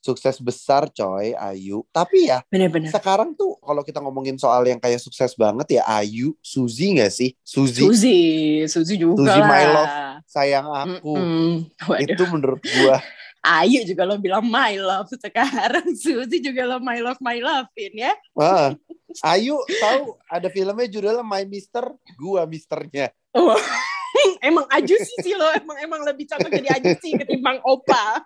sukses 0.00 0.40
besar 0.40 0.88
coy 0.90 1.36
Ayu. 1.36 1.84
Tapi 1.92 2.26
ya 2.32 2.40
bener-bener 2.48 2.88
sekarang 2.90 3.36
tuh 3.36 3.54
kalau 3.60 3.84
kita 3.84 4.00
ngomongin 4.00 4.34
soal 4.34 4.64
yang 4.64 4.80
kayak 4.80 4.98
sukses 4.98 5.36
banget 5.36 5.78
ya 5.80 5.82
Ayu, 5.86 6.32
Suzy 6.40 6.96
gak 6.96 7.12
sih? 7.12 7.36
Suzy, 7.44 7.84
Suzy, 7.84 8.18
Suzy 8.64 8.94
juga 8.96 9.28
Suzy 9.28 9.40
lah. 9.40 9.48
My 9.48 9.64
Love. 9.68 9.94
sayang 10.24 10.66
aku. 10.66 11.12
Mm-mm. 11.14 11.52
Waduh, 11.84 12.00
Itu 12.08 12.22
menurut 12.32 12.62
gua 12.64 12.96
Ayu 13.44 13.84
juga 13.84 14.08
lo 14.08 14.16
bilang 14.16 14.40
my 14.48 14.80
love 14.80 15.12
sekarang. 15.20 15.92
Suzy 16.00 16.40
juga 16.40 16.64
lo 16.64 16.80
my 16.80 16.96
love 17.04 17.20
my 17.20 17.36
lovein 17.44 17.92
ya. 17.92 18.16
ah, 18.40 18.72
Ayu 19.20 19.60
tahu 19.68 20.16
ada 20.32 20.48
filmnya 20.48 20.88
judulnya 20.88 21.20
My 21.20 21.44
Mister, 21.44 21.92
gua 22.16 22.48
misternya. 22.48 23.12
Oh. 23.36 23.52
emang 24.48 24.64
Aju 24.70 24.96
sih 24.96 25.34
lo 25.34 25.50
emang 25.52 25.76
emang 25.82 26.00
lebih 26.06 26.24
cocok 26.30 26.48
jadi 26.48 26.68
Aju 26.80 26.90
sih 27.04 27.12
ketimbang 27.20 27.60
Opa. 27.66 28.24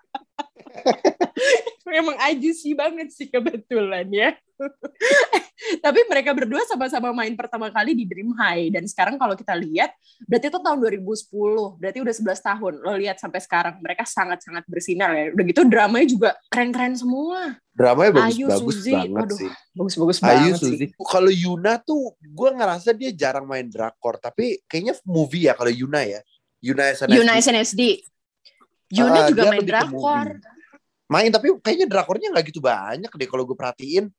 emang 1.99 2.17
Aju 2.21 2.51
sih 2.53 2.73
banget 2.77 3.09
sih 3.11 3.27
kebetulan 3.27 4.05
ya. 4.09 4.37
Tapi 5.83 5.99
mereka 6.07 6.35
berdua 6.35 6.63
sama-sama 6.67 7.11
main 7.15 7.31
pertama 7.35 7.71
kali 7.71 7.95
di 7.95 8.03
Dream 8.07 8.31
High 8.35 8.71
dan 8.75 8.83
sekarang 8.87 9.15
kalau 9.15 9.35
kita 9.35 9.55
lihat 9.55 9.91
berarti 10.27 10.51
itu 10.51 10.59
tahun 10.59 10.77
2010, 10.83 11.79
berarti 11.79 11.97
udah 12.03 12.15
11 12.15 12.47
tahun. 12.47 12.73
Lo 12.83 12.91
lihat 12.99 13.17
sampai 13.19 13.39
sekarang 13.43 13.75
mereka 13.79 14.03
sangat-sangat 14.03 14.63
bersinar 14.67 15.11
ya. 15.15 15.25
Udah 15.35 15.43
gitu 15.47 15.61
dramanya 15.67 16.07
juga 16.07 16.29
keren-keren 16.51 16.95
semua. 16.95 17.55
Dramanya 17.71 18.27
Ayu, 18.27 18.51
bagus-bagus 18.51 18.75
Suzy, 18.83 18.91
banget 18.95 19.29
sih. 19.39 19.51
Bagus-bagus 19.71 20.17
Ayu 20.19 20.27
banget 20.27 20.53
sih. 20.59 20.71
Suzy. 20.75 20.85
Kalau 20.95 21.31
Yuna 21.31 21.73
tuh 21.79 22.01
gua 22.35 22.49
ngerasa 22.51 22.91
dia 22.91 23.11
jarang 23.15 23.47
main 23.47 23.67
drakor, 23.67 24.19
tapi 24.19 24.59
kayaknya 24.67 24.99
movie 25.07 25.47
ya 25.47 25.55
kalau 25.55 25.71
Yuna 25.71 26.03
ya. 26.03 26.19
Yuna 26.59 26.91
SNSD. 26.91 27.15
Yuna 27.15 27.31
SNSD. 27.39 27.81
Yuna 28.91 29.19
Ah, 29.23 29.27
juga 29.31 29.41
main 29.47 29.63
drakor. 29.63 30.27
movie. 30.35 30.58
Main 31.09 31.33
tapi 31.33 31.49
kayaknya 31.65 31.89
drakornya 31.89 32.29
nggak 32.29 32.45
gitu 32.53 32.61
banyak 32.61 33.09
deh 33.09 33.27
kalau 33.29 33.43
gue 33.49 33.57
perhatiin. 33.57 34.13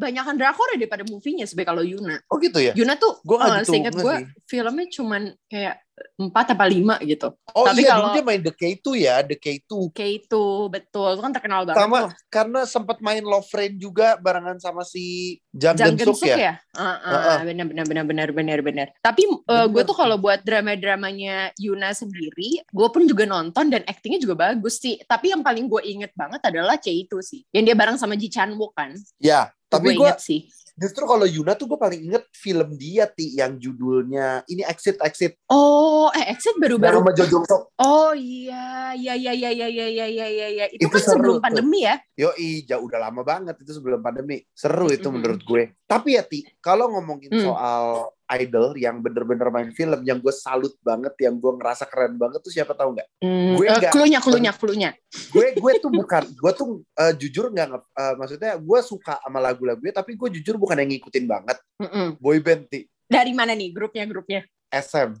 Banyakan 0.00 0.34
drakor 0.40 0.66
ya 0.72 0.80
daripada 0.80 1.04
movie-nya 1.04 1.44
sebagai 1.44 1.68
kalau 1.70 1.84
Yuna. 1.84 2.16
Oh 2.32 2.40
gitu 2.40 2.56
ya? 2.56 2.72
Yuna 2.72 2.96
tuh 2.96 3.20
Gua 3.20 3.36
eh, 3.44 3.60
gitu 3.60 3.76
seingat 3.76 3.92
gue 3.92 4.16
filmnya 4.48 4.86
cuman 4.88 5.22
kayak 5.46 5.76
empat 6.16 6.56
apa 6.56 6.64
lima 6.64 6.96
gitu. 7.04 7.28
Oh 7.52 7.68
Tapi 7.68 7.84
iya 7.84 7.92
kalau- 7.92 8.16
dia 8.16 8.24
main 8.24 8.40
The 8.40 8.54
K2 8.56 8.86
ya, 8.96 9.20
The 9.20 9.36
K2. 9.36 9.92
Kayak 9.92 10.12
itu 10.24 10.44
betul, 10.72 11.08
itu 11.12 11.20
kan 11.20 11.32
terkenal 11.36 11.68
banget 11.68 11.76
Sama 11.76 11.98
tuh. 12.00 12.10
karena 12.32 12.60
sempat 12.64 12.96
main 13.04 13.20
Love 13.20 13.44
Friend 13.44 13.76
juga 13.76 14.16
barengan 14.16 14.56
sama 14.56 14.80
si 14.80 15.36
Jang, 15.52 15.76
Jang 15.76 16.00
Geun-suk 16.00 16.24
ya. 16.24 16.36
ya? 16.40 16.54
Ah, 16.72 16.96
ah, 16.96 16.96
Heeh. 17.36 17.52
benar 17.52 17.66
benar 17.68 17.84
benar 17.84 18.04
benar 18.08 18.28
benar 18.32 18.58
benar. 18.64 18.86
Tapi 19.04 19.28
eh, 19.28 19.66
gue 19.68 19.82
tuh 19.84 19.92
kalau 19.92 20.16
buat 20.16 20.40
drama-dramanya 20.40 21.52
Yuna 21.60 21.92
sendiri, 21.92 22.64
gue 22.64 22.88
pun 22.88 23.04
juga 23.04 23.28
nonton 23.28 23.68
dan 23.68 23.84
aktingnya 23.84 24.24
juga 24.24 24.48
bagus 24.48 24.80
sih. 24.80 24.96
Tapi 25.04 25.36
yang 25.36 25.44
paling 25.44 25.68
gue 25.68 25.84
inget 25.84 26.16
banget 26.16 26.40
adalah 26.40 26.80
C 26.80 26.96
itu 26.96 27.20
sih, 27.20 27.44
yang 27.52 27.68
dia 27.68 27.76
bareng 27.76 28.00
sama 28.00 28.16
Ji 28.16 28.32
Chan 28.32 28.48
Wook 28.56 28.72
kan. 28.72 28.96
Ya, 29.20 29.52
tapi 29.70 29.94
gue 29.94 30.12
sih. 30.18 30.40
Justru 30.80 31.04
kalau 31.04 31.28
Yuna 31.28 31.52
tuh 31.60 31.68
gue 31.68 31.76
paling 31.76 32.00
inget 32.08 32.24
film 32.32 32.72
dia 32.80 33.04
ti 33.04 33.36
yang 33.36 33.60
judulnya 33.60 34.40
ini 34.48 34.64
Exit 34.64 34.96
Exit. 35.04 35.36
Oh, 35.52 36.08
eh 36.16 36.32
Exit 36.32 36.56
baru-baru. 36.56 37.04
Sama 37.04 37.12
Jo 37.12 37.24
Jong 37.28 37.44
Sok. 37.44 37.62
Oh 37.84 38.12
iya, 38.16 38.69
iya 38.92 39.12
iya 39.12 39.30
iya 39.30 39.50
iya 39.50 39.66
iya 39.66 39.86
iya 39.86 40.06
iya 40.06 40.26
iya. 40.26 40.46
iya. 40.48 40.66
Itu, 40.68 40.82
Itu 40.82 40.88
kan 40.90 41.00
seru 41.00 41.12
sebelum 41.12 41.34
tuh. 41.34 41.42
pandemi 41.42 41.78
ya. 41.82 41.94
Yo 42.12 42.30
jauh 42.62 42.84
udah 42.84 43.00
lama 43.00 43.20
banget 43.20 43.56
itu 43.58 43.72
sebelum 43.72 43.98
pandemi. 43.98 44.42
Seru 44.50 44.88
itu 44.88 45.04
Mhm. 45.04 45.14
menurut 45.14 45.40
gue. 45.40 45.62
Tapi 45.82 46.08
ya 46.12 46.22
Ti, 46.22 46.42
kalau 46.58 46.88
ngomongin 46.88 47.30
Hmm. 47.30 47.42
soal 47.42 47.84
idol 48.30 48.72
yang 48.74 48.98
bener-bener 48.98 49.48
main 49.48 49.70
film 49.70 50.00
yang 50.00 50.16
gue 50.16 50.30
salut 50.30 50.70
banget, 50.80 51.10
yang 51.18 51.34
gue 51.34 51.50
ngerasa 51.50 51.82
keren 51.84 52.14
banget 52.14 52.38
tuh 52.38 52.48
siapa 52.48 52.72
tahu 52.72 52.94
nggak? 52.94 53.08
Hmm, 53.18 53.54
Gue 53.54 53.66
eh, 53.66 53.74
nggak- 53.76 53.90
klunya 53.90 54.20
klunya 54.20 54.52
klunya. 54.52 54.90
gue 55.28 55.46
gue 55.52 55.72
tuh 55.76 55.90
bukan 55.90 56.22
gue 56.28 56.52
tuh 56.52 56.68
eh, 56.94 57.12
jujur 57.16 57.50
nggak 57.50 57.68
eh, 57.74 58.14
maksudnya 58.14 58.54
gue 58.54 58.78
suka 58.80 59.18
sama 59.18 59.38
lagu-lagunya 59.40 59.90
tapi 59.92 60.14
gue 60.14 60.30
jujur 60.32 60.54
bukan 60.56 60.78
yang 60.78 60.90
ngikutin 60.90 61.24
banget 61.24 61.58
Mm-mm. 61.76 62.14
boyband 62.16 62.66
Ti 62.66 62.86
Dari 63.04 63.32
mana 63.32 63.50
nih 63.50 63.70
grupnya 63.70 64.04
grupnya? 64.04 64.46
SM 64.68 65.18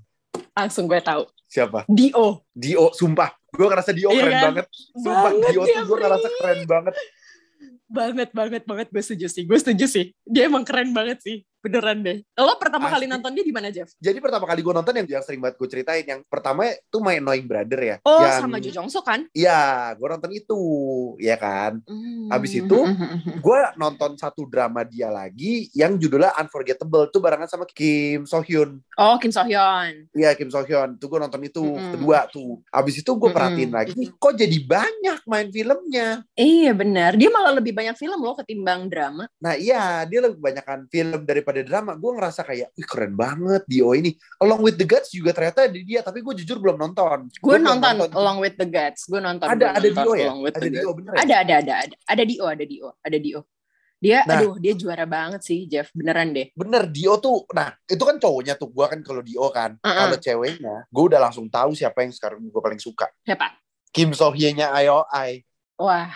Langsung 0.52 0.86
gue 0.86 1.00
tahu. 1.00 1.26
siapa 1.44 1.82
Dio. 1.84 2.46
Dio 2.48 2.92
sumpah 2.92 3.34
gue 3.50 3.66
ngerasa 3.66 3.90
Dio 3.92 4.08
Iya 4.10 4.22
keren 4.22 4.32
kan? 4.32 4.44
banget 4.50 4.66
sumpah 4.94 5.32
Banget 5.32 5.50
Dio 5.50 5.62
tuh 5.64 5.82
gue 5.86 5.98
ngerasa 5.98 6.28
keren 6.38 6.60
banget 6.66 6.94
Banget 7.90 8.30
banget 8.30 8.62
banget 8.70 8.86
gue 8.94 9.02
setuju 9.02 9.26
sih. 9.26 9.42
Gue 9.50 9.58
setuju 9.58 9.90
sih. 9.90 10.14
Dia 10.22 10.46
emang 10.46 10.62
keren 10.62 10.94
banget 10.94 11.18
sih. 11.26 11.42
Beneran 11.60 12.00
deh. 12.00 12.18
Lo 12.36 12.56
pertama 12.56 12.88
kali 12.88 13.04
Asli. 13.04 13.12
nonton 13.12 13.30
dia 13.36 13.44
di 13.44 13.52
mana, 13.52 13.68
Jeff? 13.68 13.92
jadi 13.96 14.16
pertama 14.16 14.48
kali 14.48 14.60
gue 14.60 14.72
nonton 14.72 14.94
yang 14.96 15.06
yang 15.06 15.24
sering 15.24 15.40
banget 15.40 15.56
gue 15.60 15.68
ceritain 15.68 16.04
yang 16.04 16.20
pertama 16.24 16.64
tuh 16.88 17.00
main 17.00 17.20
Knowing 17.20 17.44
Brother 17.44 17.80
ya 17.80 17.96
Oh, 18.02 18.24
yang, 18.24 18.40
sama 18.40 18.56
Jo 18.58 18.70
Jong 18.72 18.88
Suk 18.88 19.04
kan? 19.04 19.28
Iya, 19.30 19.92
gue 19.94 20.08
nonton 20.08 20.30
itu, 20.32 20.60
ya 21.20 21.36
kan. 21.36 21.80
Hmm. 21.84 22.28
Habis 22.32 22.60
itu, 22.60 22.78
Gue 23.44 23.60
nonton 23.76 24.16
satu 24.16 24.44
drama 24.46 24.84
dia 24.84 25.08
lagi 25.08 25.68
yang 25.72 25.96
judulnya 25.96 26.32
Unforgettable 26.36 27.08
tuh 27.08 27.20
barengan 27.20 27.48
sama 27.48 27.64
Kim 27.66 28.24
So 28.24 28.40
Hyun. 28.40 28.80
Oh, 28.96 29.16
Kim 29.16 29.32
So 29.32 29.42
Hyun. 29.42 30.06
Iya 30.12 30.36
Kim 30.36 30.48
So 30.48 30.62
Hyun. 30.62 30.96
Tuh 30.96 31.08
gue 31.08 31.18
nonton 31.18 31.40
itu 31.42 31.60
Mm-mm. 31.60 31.96
kedua 31.96 32.28
tuh. 32.28 32.60
Abis 32.70 33.00
itu 33.00 33.10
gue 33.10 33.18
Mm-mm. 33.18 33.32
perhatiin 33.32 33.72
lagi, 33.72 33.92
kok 34.14 34.34
jadi 34.34 34.56
banyak 34.60 35.20
main 35.24 35.48
filmnya. 35.50 36.08
Iya 36.34 36.72
benar. 36.72 37.16
Dia 37.16 37.28
malah 37.28 37.56
lebih 37.56 37.72
banyak 37.72 37.96
film 37.96 38.20
loh 38.20 38.36
ketimbang 38.36 38.86
drama. 38.86 39.24
Nah 39.40 39.54
iya, 39.56 40.04
dia 40.04 40.20
lebih 40.22 40.38
banyakkan 40.38 40.86
film 40.86 41.24
daripada 41.24 41.49
drama. 41.60 41.98
Gue 41.98 42.14
ngerasa 42.14 42.46
kayak, 42.46 42.70
Ih, 42.72 42.86
keren 42.86 43.18
banget 43.18 43.66
Dio 43.66 43.90
ini. 43.90 44.14
Along 44.38 44.62
with 44.62 44.78
the 44.78 44.86
Gods 44.86 45.10
juga 45.10 45.34
ternyata 45.34 45.66
ada 45.66 45.74
dia, 45.74 46.00
tapi 46.00 46.22
gue 46.22 46.34
jujur 46.38 46.62
belum 46.62 46.78
nonton. 46.78 47.26
Gue 47.34 47.58
belum 47.58 47.66
nonton, 47.82 48.14
Along 48.14 48.38
with 48.38 48.54
the 48.54 48.68
Gods. 48.70 49.10
Gue 49.10 49.18
nonton. 49.18 49.50
Ada 49.50 49.74
ada 49.74 49.82
nonton 49.82 50.04
Dio 50.06 50.12
ya? 50.14 50.26
Along 50.30 50.40
with 50.46 50.54
Ada 50.54 50.62
the 50.62 50.70
Dio 50.70 50.80
Gods. 50.86 50.96
bener 51.02 51.12
ya? 51.12 51.18
Ada 51.20 51.34
ada 51.42 51.54
ada 51.58 51.74
ada. 51.82 51.96
Ada 52.06 52.22
Dio, 52.22 52.44
ada 52.46 52.64
Dio, 52.64 52.88
ada 53.02 53.18
Dio. 53.18 53.40
Dia, 54.00 54.24
Nah. 54.24 54.40
aduh, 54.40 54.56
dia 54.56 54.72
juara 54.72 55.04
banget 55.04 55.44
sih, 55.44 55.68
Jeff. 55.68 55.92
Beneran 55.92 56.32
deh. 56.32 56.48
Bener 56.56 56.88
Dio 56.88 57.20
tuh, 57.20 57.44
nah 57.52 57.68
itu 57.84 58.00
kan 58.00 58.16
cowoknya 58.16 58.56
tuh. 58.56 58.72
Gue 58.72 58.88
kan 58.88 58.96
kalau 59.04 59.20
Dio 59.20 59.44
kan, 59.52 59.76
Uh-uh. 59.76 59.92
kalau 59.92 60.16
ceweknya, 60.16 60.88
gue 60.88 61.04
udah 61.04 61.20
langsung 61.20 61.52
tahu 61.52 61.76
siapa 61.76 62.00
yang 62.00 62.08
sekarang 62.08 62.40
gue 62.40 62.62
paling 62.64 62.80
suka. 62.80 63.12
Siapa? 63.28 63.60
Kim 63.92 64.16
So 64.16 64.32
Hye-nya 64.32 64.72
IOI. 64.72 65.44
Wah, 65.76 66.08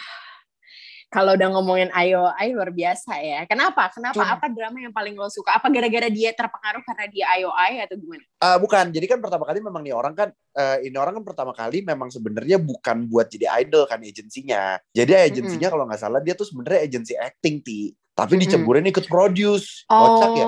kalau 1.15 1.39
udah 1.39 1.49
ngomongin 1.55 1.95
Ayo, 1.95 2.27
Ayo 2.35 2.59
luar 2.59 2.75
biasa 2.75 3.23
ya. 3.23 3.47
Kenapa? 3.47 3.87
Kenapa? 3.95 4.19
Cuma- 4.19 4.35
Apa 4.35 4.51
drama 4.51 4.83
yang 4.83 4.91
paling 4.91 5.15
lo 5.15 5.31
suka? 5.31 5.55
Apa 5.55 5.71
gara-gara 5.71 6.11
dia 6.11 6.35
terpengaruh 6.35 6.83
karena 6.83 7.07
dia 7.07 7.25
Ayo 7.39 7.55
Ayo 7.55 7.87
atau 7.87 7.95
gimana? 7.95 8.27
Ah, 8.43 8.59
bukan, 8.59 8.91
jadi 8.91 9.07
kan 9.07 9.23
pertama 9.23 9.47
kali 9.47 9.63
memang 9.63 9.87
nih 9.87 9.95
orang 9.95 10.19
kan, 10.19 10.29
eh, 10.35 10.91
ini 10.91 10.97
orang 10.99 11.23
kan 11.23 11.25
pertama 11.25 11.55
kali 11.55 11.87
memang 11.87 12.11
sebenarnya 12.11 12.59
bukan 12.59 13.07
buat 13.07 13.31
jadi 13.31 13.47
idol 13.63 13.87
kan 13.87 14.03
agensinya. 14.03 14.75
Jadi 14.91 15.15
agensinya 15.15 15.71
kalau 15.71 15.87
nggak 15.87 16.03
salah 16.03 16.19
dia 16.19 16.35
tuh 16.35 16.51
sebenarnya 16.51 16.83
agensi 16.83 17.15
acting 17.15 17.63
ti, 17.63 17.95
tapi 18.13 18.35
dicemburin 18.37 18.83
ikut 18.85 19.07
produce, 19.07 19.87
kocak 19.87 20.35
ya. 20.35 20.47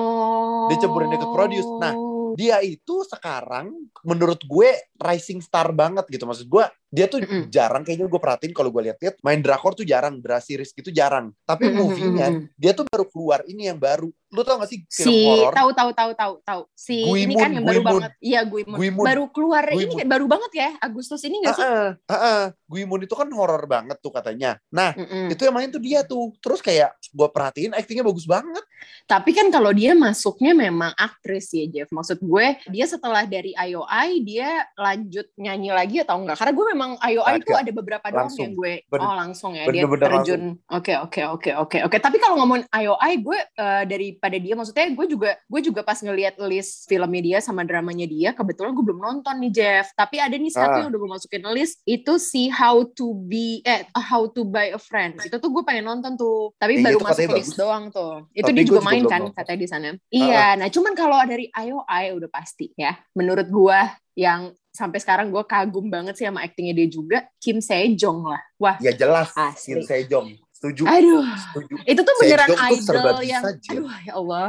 Dicemburin 0.67 1.15
ikut 1.15 1.31
produce. 1.31 1.69
Nah, 1.79 1.95
Dia 2.37 2.61
itu 2.61 3.01
sekarang 3.01 3.73
menurut 4.05 4.37
gue 4.45 4.69
rising 4.93 5.41
star 5.41 5.73
banget 5.73 6.05
gitu, 6.05 6.21
maksud 6.21 6.45
gue 6.45 6.61
dia 6.87 7.05
tuh 7.05 7.19
Mm-mm. 7.19 7.51
jarang 7.51 7.83
kayaknya 7.83 8.07
gue 8.07 8.21
perhatiin 8.21 8.53
kalau 8.55 8.71
gue 8.71 8.87
lihat-lihat 8.87 9.19
main 9.19 9.43
drakor 9.43 9.75
tuh 9.75 9.83
jarang, 9.83 10.23
drama 10.23 10.39
series 10.39 10.71
gitu 10.71 10.87
jarang. 10.87 11.35
Tapi 11.43 11.67
Mm-mm, 11.67 11.77
movie-nya 11.83 12.27
mm-mm. 12.31 12.47
dia 12.55 12.71
tuh 12.71 12.87
baru 12.87 13.03
keluar 13.03 13.43
ini 13.43 13.67
yang 13.67 13.75
baru. 13.75 14.07
Lu 14.27 14.43
tau 14.43 14.59
gak 14.59 14.67
sih 14.67 14.83
film 14.91 15.07
si 15.07 15.23
horor? 15.23 15.55
tahu 15.55 15.69
tahu 15.71 15.89
tahu 15.95 16.11
tahu 16.11 16.33
tahu 16.43 16.61
si 16.75 16.99
Gui 16.99 17.23
ini 17.23 17.35
kan 17.39 17.47
Moon, 17.47 17.55
yang 17.55 17.63
Gui 17.63 17.71
baru 17.71 17.79
Moon. 17.79 17.91
banget 17.95 18.11
iya 18.19 18.39
Gui 18.43 18.63
Moon. 18.67 19.05
baru 19.07 19.23
keluar 19.31 19.63
Gui 19.71 19.83
ini 19.87 19.95
Moon. 19.95 20.07
baru 20.11 20.25
banget 20.27 20.51
ya 20.51 20.69
Agustus 20.83 21.21
ini 21.23 21.35
nggak 21.39 21.55
sih 21.55 21.63
Heeh, 21.63 21.89
heeh. 22.11 22.43
Guimun 22.67 23.07
itu 23.07 23.15
kan 23.15 23.31
horor 23.31 23.63
banget 23.63 23.95
tuh 24.03 24.11
katanya. 24.11 24.59
Nah, 24.67 24.91
Mm-mm. 24.91 25.31
itu 25.31 25.39
yang 25.47 25.55
main 25.55 25.71
tuh 25.71 25.79
dia 25.79 26.03
tuh. 26.03 26.35
Terus 26.43 26.59
kayak 26.59 26.91
gue 26.99 27.27
perhatiin 27.31 27.71
actingnya 27.71 28.03
bagus 28.03 28.27
banget. 28.27 28.63
tapi 29.07 29.31
kan 29.31 29.47
kalau 29.49 29.71
dia 29.71 29.95
masuknya 29.97 30.51
memang 30.53 30.91
aktris 30.93 31.49
ya 31.55 31.65
Jeff 31.65 31.89
maksud 31.89 32.19
gue 32.21 32.45
dia 32.67 32.85
setelah 32.85 33.23
dari 33.23 33.55
IOI 33.55 34.21
dia 34.21 34.67
lanjut 34.75 35.25
nyanyi 35.39 35.71
lagi 35.71 35.97
atau 36.03 36.19
enggak 36.21 36.37
karena 36.37 36.53
gue 36.53 36.65
memang 36.77 37.01
IOI 37.01 37.33
itu 37.37 37.51
ada 37.51 37.71
beberapa 37.71 38.05
doang 38.05 38.29
Langsung. 38.29 38.45
yang 38.45 38.53
gue 38.53 38.73
Bener- 38.85 39.01
oh 39.01 39.15
langsung 39.15 39.51
ya 39.51 39.65
dia 39.65 39.83
bener-bener 39.83 40.09
terjun. 40.21 40.41
oke 40.69 40.93
oke 41.01 41.21
oke 41.27 41.51
oke 41.57 41.77
oke. 41.83 41.97
Tapi 41.97 42.17
kalau 42.17 42.37
ngomong 42.37 42.69
IOI 42.69 43.13
gue 43.17 43.39
eh, 43.41 43.83
daripada 43.83 44.37
dia 44.37 44.53
maksudnya 44.53 44.85
gue 44.87 45.07
juga 45.07 45.33
gue 45.41 45.61
juga 45.63 45.81
pas 45.81 45.97
ngelihat 45.97 46.37
list 46.43 46.85
filmnya 46.85 47.19
dia 47.19 47.37
sama 47.39 47.63
dramanya 47.63 48.05
dia 48.05 48.29
kebetulan 48.31 48.71
gue 48.71 48.85
belum 48.85 49.01
nonton 49.01 49.35
nih 49.39 49.51
Jeff. 49.51 49.89
Tapi 49.91 50.21
ada 50.21 50.31
nih 50.31 50.49
satu 50.49 50.69
Ah. 50.69 50.79
yang 50.79 50.89
udah 50.89 50.99
gue 50.99 51.11
masukin 51.11 51.41
list 51.51 51.81
itu 51.83 52.13
si 52.17 52.47
How 52.47 52.85
to 52.87 53.17
Be 53.17 53.59
eh 53.63 53.89
How 53.91 54.29
to 54.29 54.45
Buy 54.45 54.69
a 54.69 54.77
Friend. 54.77 55.17
Itu 55.19 55.37
tuh 55.37 55.49
gue 55.49 55.63
pengen 55.63 55.89
nonton 55.89 56.13
tuh 56.13 56.53
tapi 56.55 56.77
Iya, 56.77 56.93
baru 56.93 56.99
masuk 57.01 57.33
list 57.33 57.49
bagus. 57.49 57.57
doang 57.57 57.89
tuh. 57.89 58.29
Itu 58.31 58.45
Tapi 58.45 58.53
dia 58.53 58.63
juga 58.63 58.75
juga 58.77 58.85
main 58.85 59.03
kan 59.03 59.21
nonton. 59.23 59.33
katanya 59.33 59.57
di 59.57 59.67
sana. 59.67 59.89
Iya 60.07 60.45
nah 60.55 60.67
cuman 60.67 60.93
kalau 60.93 61.17
dari 61.23 61.49
IOI 61.49 62.13
udah 62.13 62.29
pasti 62.29 62.69
ya 62.73 62.93
menurut 63.11 63.47
gue 63.47 63.79
yang 64.15 64.49
sampai 64.77 65.01
sekarang 65.01 65.33
gue 65.33 65.41
kagum 65.49 65.89
banget 65.89 66.13
sih 66.13 66.29
sama 66.29 66.45
aktingnya 66.45 66.77
dia 66.77 66.87
juga 66.87 67.25
Kim 67.41 67.57
Sejong 67.57 68.29
lah 68.29 68.41
wah 68.61 68.77
Ya 68.77 68.93
jelas. 68.93 69.33
Asli. 69.33 69.73
Kim 69.73 69.81
Sejong. 69.81 70.27
Setuju. 70.57 70.89
aduh 70.89 71.21
Setuju. 71.37 71.73
itu 71.85 72.01
tuh 72.01 72.15
beneran 72.17 72.49
Sejong 72.49 72.57
tuh 72.81 72.97
idol 72.97 73.17
bisa, 73.21 73.29
yang 73.29 73.43
Jin. 73.61 73.71
aduh 73.77 73.93
ya 74.05 74.13
Allah 74.17 74.47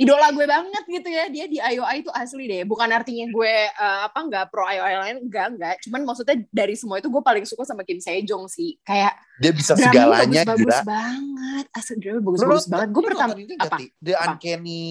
idola 0.00 0.26
gue 0.32 0.46
banget 0.48 0.84
gitu 0.88 1.08
ya 1.12 1.24
dia 1.28 1.44
di 1.44 1.58
IOI 1.60 2.00
itu 2.00 2.10
asli 2.16 2.48
deh 2.48 2.64
bukan 2.64 2.88
artinya 2.88 3.28
gue 3.28 3.54
eh, 3.68 4.00
apa 4.08 4.18
nggak 4.24 4.44
pro 4.48 4.64
IOI 4.64 4.94
lain 5.04 5.16
enggak 5.28 5.46
enggak 5.52 5.74
cuman 5.84 6.00
maksudnya 6.08 6.40
dari 6.48 6.72
semua 6.80 6.96
itu 6.96 7.12
gue 7.12 7.20
paling 7.20 7.44
suka 7.44 7.68
sama 7.68 7.84
Kim 7.84 8.00
Sejong 8.00 8.48
sih 8.48 8.80
kayak 8.88 9.12
Dia 9.42 9.50
bisa 9.52 9.72
dramanya 9.74 9.90
segalanya 9.90 10.42
bagus, 10.46 10.60
gila. 10.62 10.78
banget 10.86 11.66
asli 11.72 11.94
drama 11.98 12.20
bagus-bagus 12.22 12.66
banget 12.70 12.88
gue 12.88 13.02
pertama 13.02 13.32
apa? 13.58 13.76
The? 13.98 14.14
Uncanny 14.14 14.82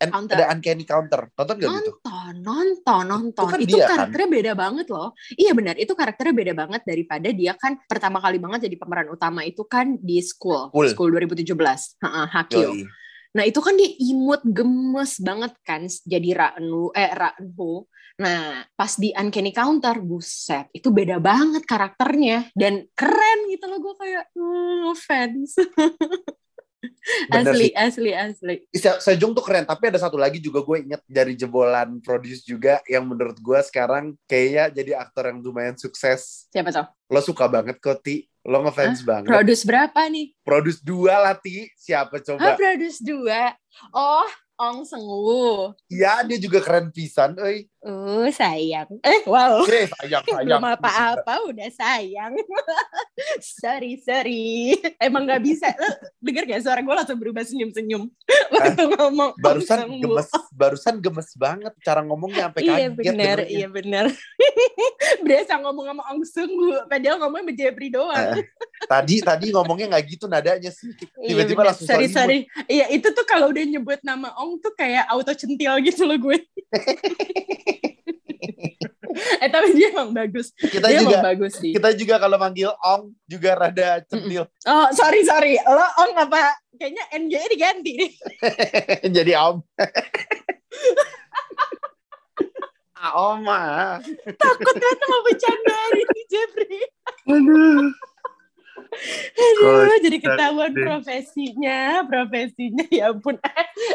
and- 0.00 0.12
Counter. 0.16 0.36
The 0.36 0.44
Uncanny 0.48 0.84
Counter. 0.88 1.20
Nonton 1.36 1.54
gak 1.54 1.60
gitu? 1.60 1.68
nonton 1.68 2.32
nonton 2.40 3.02
nonton 3.04 3.44
kan 3.44 3.58
itu 3.60 3.76
dia, 3.76 3.84
kan? 3.84 3.90
karakternya 4.08 4.28
beda 4.32 4.52
banget 4.56 4.86
loh 4.88 5.08
iya 5.34 5.52
benar 5.52 5.74
itu 5.76 5.92
karakternya 5.92 6.34
beda 6.34 6.52
banget 6.56 6.80
daripada 6.84 7.28
dia 7.28 7.52
kan 7.52 7.76
pertama 7.84 8.18
kali 8.18 8.40
banget 8.40 8.64
jadi 8.64 8.76
pemeran 8.80 9.08
utama 9.12 9.44
itu 9.44 9.62
kan 9.68 10.00
di 10.00 10.24
school 10.24 10.72
School. 10.72 10.88
school 10.88 11.08
2017 11.12 11.44
Heeh, 12.00 12.26
Hakyo 12.32 12.58
Yoi. 12.72 12.82
Nah 13.38 13.46
itu 13.46 13.62
kan 13.62 13.78
dia 13.78 13.86
imut 14.02 14.42
gemes 14.42 15.22
banget 15.22 15.54
kan 15.62 15.86
jadi 15.86 16.34
Ranu 16.34 16.90
eh 16.90 17.14
Ranho 17.14 17.86
nah 18.18 18.66
pas 18.74 18.98
di 18.98 19.14
Uncanny 19.14 19.54
Counter 19.54 20.02
buset 20.02 20.66
itu 20.74 20.90
beda 20.90 21.22
banget 21.22 21.62
karakternya. 21.62 22.50
Dan 22.50 22.90
keren 22.98 23.38
gitu 23.46 23.70
loh 23.70 23.78
gue 23.78 23.94
kayak 23.94 24.24
hmm, 24.34 24.90
fans 24.98 25.54
Bener 27.30 27.52
asli 27.52 27.66
sih. 27.66 27.72
asli 27.74 28.10
asli 28.12 28.54
Se- 28.70 29.00
Sejong 29.02 29.32
tuh 29.32 29.42
keren, 29.42 29.64
tapi 29.64 29.88
ada 29.88 29.98
satu 29.98 30.14
lagi 30.14 30.38
juga 30.38 30.60
gue 30.60 30.76
inget 30.80 31.02
dari 31.04 31.34
jebolan 31.34 31.98
produce 31.98 32.42
juga 32.42 32.78
yang 32.84 33.02
menurut 33.02 33.34
gue 33.34 33.60
sekarang 33.62 34.14
kayaknya 34.24 34.70
jadi 34.72 34.92
aktor 34.96 35.28
yang 35.28 35.38
lumayan 35.40 35.74
sukses. 35.74 36.46
siapa 36.48 36.70
tuh 36.70 36.86
Lo 37.08 37.18
suka 37.18 37.46
banget 37.46 37.78
kok, 37.78 37.98
Ti. 37.98 38.22
Lo 38.44 38.62
ngefans 38.62 39.02
banget. 39.02 39.28
produce 39.28 39.62
berapa 39.62 40.00
nih 40.08 40.32
Produce 40.40 40.80
dua 40.80 41.20
lah, 41.20 41.34
Ti. 41.34 41.68
Siapa 41.74 42.16
Ah, 42.16 42.22
coba? 42.22 42.52
Produce 42.54 43.00
2. 43.00 43.52
Oh, 43.90 44.28
Ong 44.58 44.82
Sengwu. 44.82 45.70
Iya, 45.86 46.24
dia 46.24 46.38
juga 46.38 46.58
keren 46.58 46.90
pisan, 46.90 47.38
euy. 47.80 47.86
Uh, 47.88 48.26
sayang. 48.28 48.88
Eh, 49.00 49.22
wow. 49.24 49.62
Eh, 49.64 49.86
sayang, 49.88 50.22
sayang. 50.26 50.44
Belum 50.44 50.62
apa-apa 50.64 51.46
udah 51.46 51.68
sayang. 51.70 52.34
sorry, 53.60 53.98
sorry. 53.98 54.74
Emang 54.98 55.24
gak 55.24 55.40
bisa. 55.40 55.70
Lo 55.72 55.86
denger 56.20 56.44
gak 56.48 56.62
suara 56.62 56.80
gue 56.80 56.90
langsung 56.92 57.16
berubah 57.16 57.42
senyum-senyum. 57.42 58.10
Waktu 58.52 58.82
ngomong 58.90 59.30
Ong 59.30 59.40
Barusan 59.40 59.78
Sengwu. 59.84 60.02
gemes, 60.02 60.28
barusan 60.50 60.96
gemes 60.98 61.30
banget 61.34 61.72
cara 61.80 62.02
ngomongnya 62.02 62.50
sampai 62.50 62.60
Iya 62.60 62.72
kaget 62.74 62.92
benar, 62.92 63.14
dengernya. 63.38 63.46
iya 63.48 63.66
benar. 63.68 64.04
Berasa 65.20 65.54
ngomong 65.58 65.84
sama 65.86 66.02
Ong 66.10 66.22
Sengwu, 66.24 66.68
padahal 66.86 67.16
ngomongnya 67.18 67.44
sama 67.44 67.52
Jeffrey 67.54 67.88
doang. 67.88 68.28
Eh, 68.34 68.44
Tadi 68.88 69.14
tadi 69.20 69.46
ngomongnya 69.50 69.86
nggak 69.90 70.04
gitu 70.08 70.24
nadanya 70.26 70.70
sih. 70.70 70.90
Iya 71.18 71.28
Tiba-tiba 71.34 71.60
benar. 71.60 71.68
langsung 71.70 71.86
sorry, 71.86 72.06
so 72.06 72.14
sorry. 72.16 72.38
Iya, 72.66 72.86
itu 72.90 73.08
tuh 73.10 73.22
kalau 73.22 73.50
udah 73.50 73.64
nyebut 73.64 74.00
nama 74.02 74.34
Ong 74.36 74.58
tuh 74.58 74.72
kayak 74.74 75.06
auto 75.08 75.30
centil 75.34 75.78
gitu 75.82 76.02
loh 76.02 76.18
gue. 76.18 76.38
eh 79.42 79.50
tapi 79.50 79.74
dia 79.74 79.90
emang 79.92 80.14
bagus. 80.14 80.52
Kita 80.54 80.88
dia 80.88 81.02
juga 81.02 81.18
emang 81.20 81.28
bagus 81.34 81.52
sih. 81.58 81.72
kita 81.74 81.92
juga 81.94 82.18
kalau 82.22 82.38
manggil 82.38 82.70
Ong 82.82 83.14
juga 83.26 83.54
rada 83.58 84.02
centil. 84.06 84.46
Oh 84.66 84.86
sorry 84.94 85.24
sorry, 85.26 85.58
lo 85.62 85.86
Ong 86.06 86.14
apa 86.16 86.54
kayaknya 86.78 87.04
NJ 87.18 87.34
diganti 87.50 87.92
nih. 87.98 88.12
Jadi 89.16 89.32
om. 89.34 89.62
ah, 93.02 93.12
om 93.14 93.46
ah. 93.50 93.98
Takut 94.38 94.74
kan 94.74 94.94
sama 94.98 95.18
bercandaan 95.26 95.92
ini 95.98 96.22
Jeffrey. 96.30 96.82
Aduh. 97.28 97.92
Aduh, 99.36 100.00
jadi 100.00 100.16
ketahuan 100.16 100.72
deh. 100.72 100.80
profesinya, 100.80 102.08
profesinya 102.08 102.88
ya 102.88 103.12
ampun. 103.12 103.36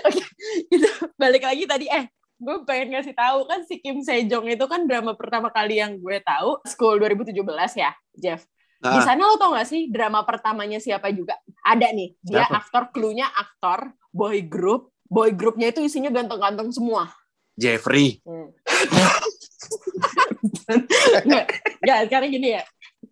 Oke, 0.06 0.22
itu 0.70 0.86
balik 1.18 1.50
lagi 1.50 1.65
tadi 1.65 1.89
eh 1.89 2.06
gue 2.36 2.56
pengen 2.63 2.98
ngasih 2.98 3.13
tahu 3.13 3.46
kan 3.46 3.62
si 3.63 3.78
Kim 3.78 4.00
Sejong 4.00 4.46
itu 4.48 4.66
kan 4.66 4.84
drama 4.84 5.13
pertama 5.13 5.48
kali 5.48 5.80
yang 5.80 5.96
gue 5.96 6.18
tahu 6.20 6.60
School 6.66 6.98
2017 7.00 7.34
ya, 7.75 7.92
Jeff. 8.13 8.44
Di 8.78 8.90
Ah, 8.90 9.00
sana 9.00 9.24
lo 9.24 9.40
tau 9.40 9.56
gak 9.56 9.63
sih 9.63 9.88
drama 9.88 10.28
pertamanya 10.28 10.75
siapa 10.75 11.08
juga? 11.10 11.40
Ada 11.63 11.96
nih, 11.96 12.20
dia 12.20 12.44
Siapa? 12.44 12.60
aktor, 12.60 12.84
clue-nya 12.92 13.32
aktor, 13.32 13.96
boy 14.12 14.44
group. 14.44 14.92
Boy 15.04 15.32
groupnya 15.32 15.70
itu 15.70 15.80
isinya 15.80 16.10
ganteng-ganteng 16.10 16.74
semua. 16.74 17.08
Jeffrey. 17.56 18.20
Hmm. 18.25 18.50
Nggak, 21.24 21.46
nggak, 21.80 22.00
sekarang 22.10 22.30
gini 22.30 22.60
ya. 22.60 22.63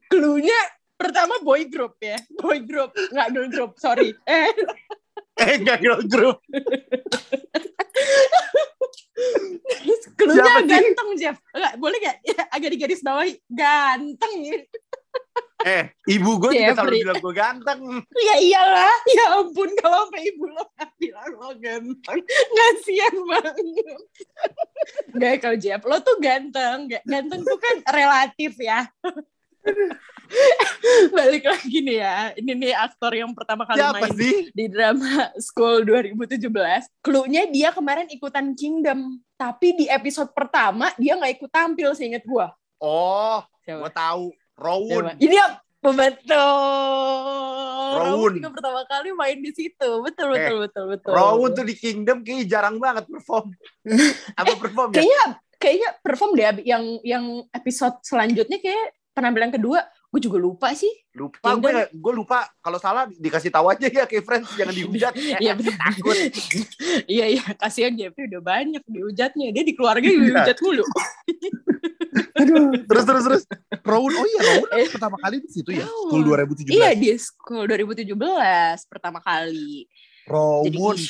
Clue-nya 0.08 0.60
pertama 0.98 1.40
boy 1.40 1.64
group 1.66 1.96
ya. 2.00 2.20
Boy 2.36 2.60
group, 2.62 2.92
nggak 2.92 3.28
girl 3.32 3.48
group, 3.48 3.72
sorry. 3.78 4.12
Eh, 4.26 4.52
Eh, 5.38 5.58
enggak 5.58 5.80
girl 5.80 6.02
group. 6.06 6.38
terus 10.18 10.36
sih? 10.36 10.66
ganteng, 10.68 11.10
Jeff. 11.18 11.38
Nggak, 11.54 11.74
boleh 11.78 11.98
nggak? 12.02 12.18
Ya, 12.26 12.44
agak 12.50 12.70
digaris 12.74 13.02
bawahi. 13.04 13.34
Ganteng. 13.50 14.66
Eh, 15.62 15.94
ibu 16.10 16.42
gue 16.42 16.58
juga 16.58 16.74
selalu 16.74 17.06
bilang 17.06 17.20
gue 17.22 17.34
ganteng. 17.38 17.82
Ya 18.18 18.36
iyalah. 18.42 18.96
Ya 19.14 19.26
ampun, 19.38 19.70
kalau 19.78 20.10
sampai 20.10 20.22
ibu 20.34 20.50
lo 20.50 20.66
bilang 20.98 21.32
lo 21.38 21.52
ganteng. 21.62 22.20
Ngasian 22.26 23.16
banget. 23.30 23.56
Nggak, 25.14 25.36
kalau 25.38 25.58
Jeff, 25.62 25.82
lo 25.86 25.98
tuh 26.02 26.18
ganteng. 26.18 26.90
Ganteng 27.06 27.42
tuh 27.46 27.58
kan 27.62 27.76
relatif 27.94 28.58
ya. 28.58 28.90
Balik 31.16 31.44
lagi 31.44 31.78
nih 31.84 31.98
ya. 32.00 32.18
Ini 32.36 32.52
nih 32.56 32.74
aktor 32.74 33.12
yang 33.12 33.32
pertama 33.36 33.68
kali 33.68 33.80
Siapa 33.80 34.00
main 34.00 34.12
sih? 34.16 34.48
di 34.52 34.66
drama 34.72 35.30
School 35.38 35.84
2017. 35.84 36.48
Clue-nya 37.04 37.44
dia 37.52 37.70
kemarin 37.76 38.08
ikutan 38.08 38.56
Kingdom. 38.56 39.20
Tapi 39.36 39.74
di 39.76 39.86
episode 39.90 40.32
pertama 40.32 40.94
dia 40.96 41.18
nggak 41.18 41.42
ikut 41.42 41.52
tampil 41.52 41.92
seinget 41.94 42.24
gua. 42.24 42.54
Oh, 42.82 43.44
Siapa? 43.62 43.86
gue 43.86 43.92
tahu. 43.94 44.26
Rowan. 44.58 45.18
Ini 45.18 45.38
apa? 45.42 45.62
Betul. 45.82 46.38
Rawun 47.98 48.32
juga 48.38 48.54
pertama 48.54 48.82
kali 48.86 49.10
main 49.18 49.38
di 49.42 49.50
situ. 49.50 49.90
Betul, 50.06 50.30
Eh, 50.32 50.46
betul, 50.46 50.58
betul, 50.70 50.84
betul. 50.94 51.12
Rowan 51.14 51.52
tuh 51.52 51.66
di 51.66 51.74
Kingdom 51.74 52.22
kayaknya 52.22 52.46
jarang 52.48 52.78
banget 52.78 53.10
perform. 53.10 53.50
Apa 54.40 54.54
perform 54.58 54.90
ya? 54.94 55.02
Kayaknya 55.02 55.24
kayaknya 55.58 55.90
perform 56.02 56.32
deh 56.34 56.46
yang 56.66 56.84
yang 57.06 57.26
episode 57.54 57.98
selanjutnya 58.02 58.58
kayak 58.58 58.98
penampilan 59.22 59.54
kedua 59.54 59.86
gue 60.12 60.20
juga 60.20 60.38
lupa 60.44 60.76
sih. 60.76 60.92
Lupa 61.16 61.56
gue 61.56 61.88
gue 61.88 62.14
lupa 62.14 62.44
kalau 62.60 62.76
salah 62.76 63.08
dikasih 63.08 63.48
tahu 63.48 63.72
aja 63.72 63.88
ya 63.88 64.04
kayak 64.04 64.28
friends 64.28 64.52
jangan 64.60 64.76
dihujat. 64.76 65.14
Iya 65.40 65.56
betul. 65.56 65.76
Takut. 65.78 66.16
Iya 67.16 67.26
iya 67.38 67.44
kasihan 67.56 67.96
Jeffrey 67.96 68.28
udah 68.28 68.44
banyak 68.44 68.84
dihujatnya. 68.84 69.56
Dia 69.56 69.64
di 69.64 69.72
keluarga 69.72 70.04
dihujat 70.04 70.58
mulu. 70.60 70.84
terus 72.90 73.04
terus 73.08 73.24
terus. 73.24 73.44
Rowan 73.88 74.12
oh 74.20 74.26
iya 74.28 74.42
Rowan 74.44 74.70
Eh. 74.84 74.90
pertama 74.92 75.16
kali 75.16 75.40
di 75.40 75.50
situ 75.50 75.72
ya. 75.72 75.88
School 75.88 76.22
2017. 76.28 76.76
Iya 76.76 76.90
di 76.92 77.08
School 77.16 77.64
2017 77.72 78.12
pertama 78.92 79.24
kali. 79.24 79.88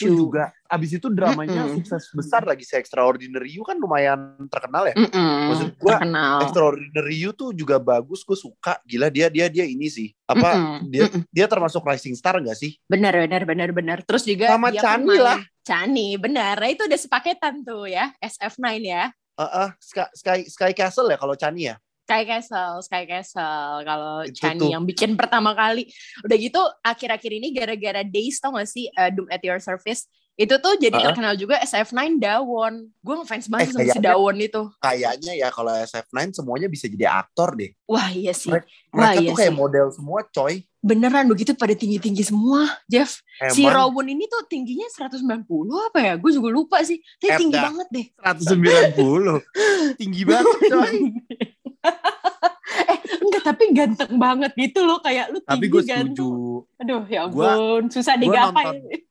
Isu. 0.07 0.29
juga. 0.31 0.55
Abis 0.71 0.95
itu 0.95 1.11
dramanya 1.11 1.67
Mm-mm. 1.67 1.75
sukses 1.83 2.07
besar 2.15 2.47
lagi 2.47 2.63
se 2.63 2.79
Extraordinary 2.79 3.59
You 3.59 3.67
kan 3.67 3.75
lumayan 3.75 4.39
terkenal 4.47 4.87
ya. 4.87 4.95
Mm-mm, 4.95 5.51
Maksud 5.51 5.69
gua, 5.75 5.99
terkenal. 5.99 6.37
Extraordinary 6.47 7.15
You 7.19 7.31
tuh 7.35 7.51
juga 7.51 7.75
bagus, 7.75 8.23
gue 8.23 8.39
suka. 8.39 8.79
Gila 8.87 9.11
dia 9.11 9.27
dia 9.27 9.51
dia 9.51 9.67
ini 9.67 9.91
sih. 9.91 10.15
Apa 10.23 10.55
Mm-mm, 10.55 10.87
dia 10.87 11.03
mm-mm. 11.11 11.21
dia 11.27 11.45
termasuk 11.51 11.83
rising 11.83 12.15
star 12.15 12.39
gak 12.39 12.55
sih? 12.55 12.79
Benar, 12.87 13.19
benar, 13.27 13.43
benar, 13.43 13.69
benar. 13.75 13.97
Terus 14.07 14.23
juga 14.23 14.47
Sama 14.47 14.71
kan 14.71 14.79
Chani 14.79 15.17
lah. 15.19 15.39
Chani, 15.61 16.07
benar. 16.17 16.55
Nah, 16.57 16.69
itu 16.71 16.87
udah 16.87 16.99
sepaketan 16.99 17.61
tuh 17.61 17.85
ya, 17.85 18.09
SF9 18.17 18.81
ya. 18.81 19.13
Eh, 19.37 19.43
eh, 19.43 19.69
Sky, 19.77 20.07
Sky 20.15 20.39
Sky 20.49 20.71
Castle 20.73 21.11
ya 21.11 21.17
kalau 21.19 21.35
Chani 21.37 21.69
ya. 21.69 21.75
Sky 22.11 22.23
Castle, 22.27 22.75
Sky 22.83 23.03
Castle. 23.07 23.87
Kalau 23.87 24.27
Chani 24.35 24.59
tuh. 24.59 24.67
yang 24.67 24.83
bikin 24.83 25.15
pertama 25.15 25.55
kali. 25.55 25.87
Udah 26.27 26.35
gitu 26.35 26.59
akhir-akhir 26.83 27.31
ini 27.39 27.55
gara-gara 27.55 28.03
Days 28.03 28.43
tau 28.43 28.51
gak 28.59 28.67
sih 28.67 28.91
uh, 28.91 29.07
Doom 29.07 29.31
at 29.31 29.39
Your 29.39 29.63
Service 29.63 30.11
itu 30.39 30.55
tuh 30.57 30.73
jadi 30.79 30.95
Uh-uh. 30.95 31.07
terkenal 31.11 31.35
juga 31.37 31.59
SF9 31.61 32.17
Dawon. 32.17 32.87
Gue 33.03 33.15
ngefans 33.19 33.45
banget 33.51 33.67
Eh, 33.67 33.71
sama 33.77 33.93
si 33.93 33.99
Dawon 34.01 34.35
itu. 34.41 34.61
Kayaknya 34.79 35.37
ya 35.37 35.47
kalau 35.53 35.69
SF9 35.69 36.33
semuanya 36.33 36.67
bisa 36.71 36.89
jadi 36.89 37.13
aktor 37.13 37.53
deh. 37.53 37.71
Wah 37.85 38.09
iya 38.09 38.31
sih. 38.33 38.49
Mereka 38.49 38.65
Wah 38.95 39.11
tuh 39.13 39.23
iya 39.27 39.31
kayak 39.37 39.53
sih. 39.53 39.59
model 39.59 39.87
semua 39.93 40.19
coy. 40.31 40.65
Beneran 40.81 41.29
begitu 41.29 41.53
pada 41.53 41.77
tinggi-tinggi 41.77 42.25
semua, 42.25 42.65
Jeff. 42.89 43.21
Si 43.53 43.61
Emang 43.61 43.93
Rawon 43.93 44.17
ini 44.17 44.25
tuh 44.25 44.41
tingginya 44.49 44.89
190 44.89 45.45
apa 45.77 45.99
ya? 46.01 46.13
Gue 46.17 46.31
juga 46.33 46.49
lupa 46.49 46.81
sih. 46.81 46.97
Tapi 47.21 47.37
tinggi 47.37 47.59
banget 47.61 47.87
deh. 47.93 48.05
190. 48.25 50.01
Tinggi 50.01 50.21
banget 50.25 50.57
coy. 50.73 50.95
eh 52.91 52.97
enggak 53.19 53.43
tapi 53.43 53.63
ganteng 53.71 54.13
banget 54.15 54.51
gitu 54.53 54.81
loh 54.81 54.99
kayak 54.99 55.29
lu 55.29 55.39
Tapi 55.39 55.49
tinggi 55.59 55.67
gue 55.69 55.81
ganteng. 55.83 56.13
setuju. 56.13 56.29
Aduh 56.77 57.03
ya 57.05 57.21
Gua- 57.27 57.51
ampun, 57.51 57.83
susah 57.89 58.15
gua 58.15 58.21
digapai. 58.21 58.65
nonton. 58.65 59.09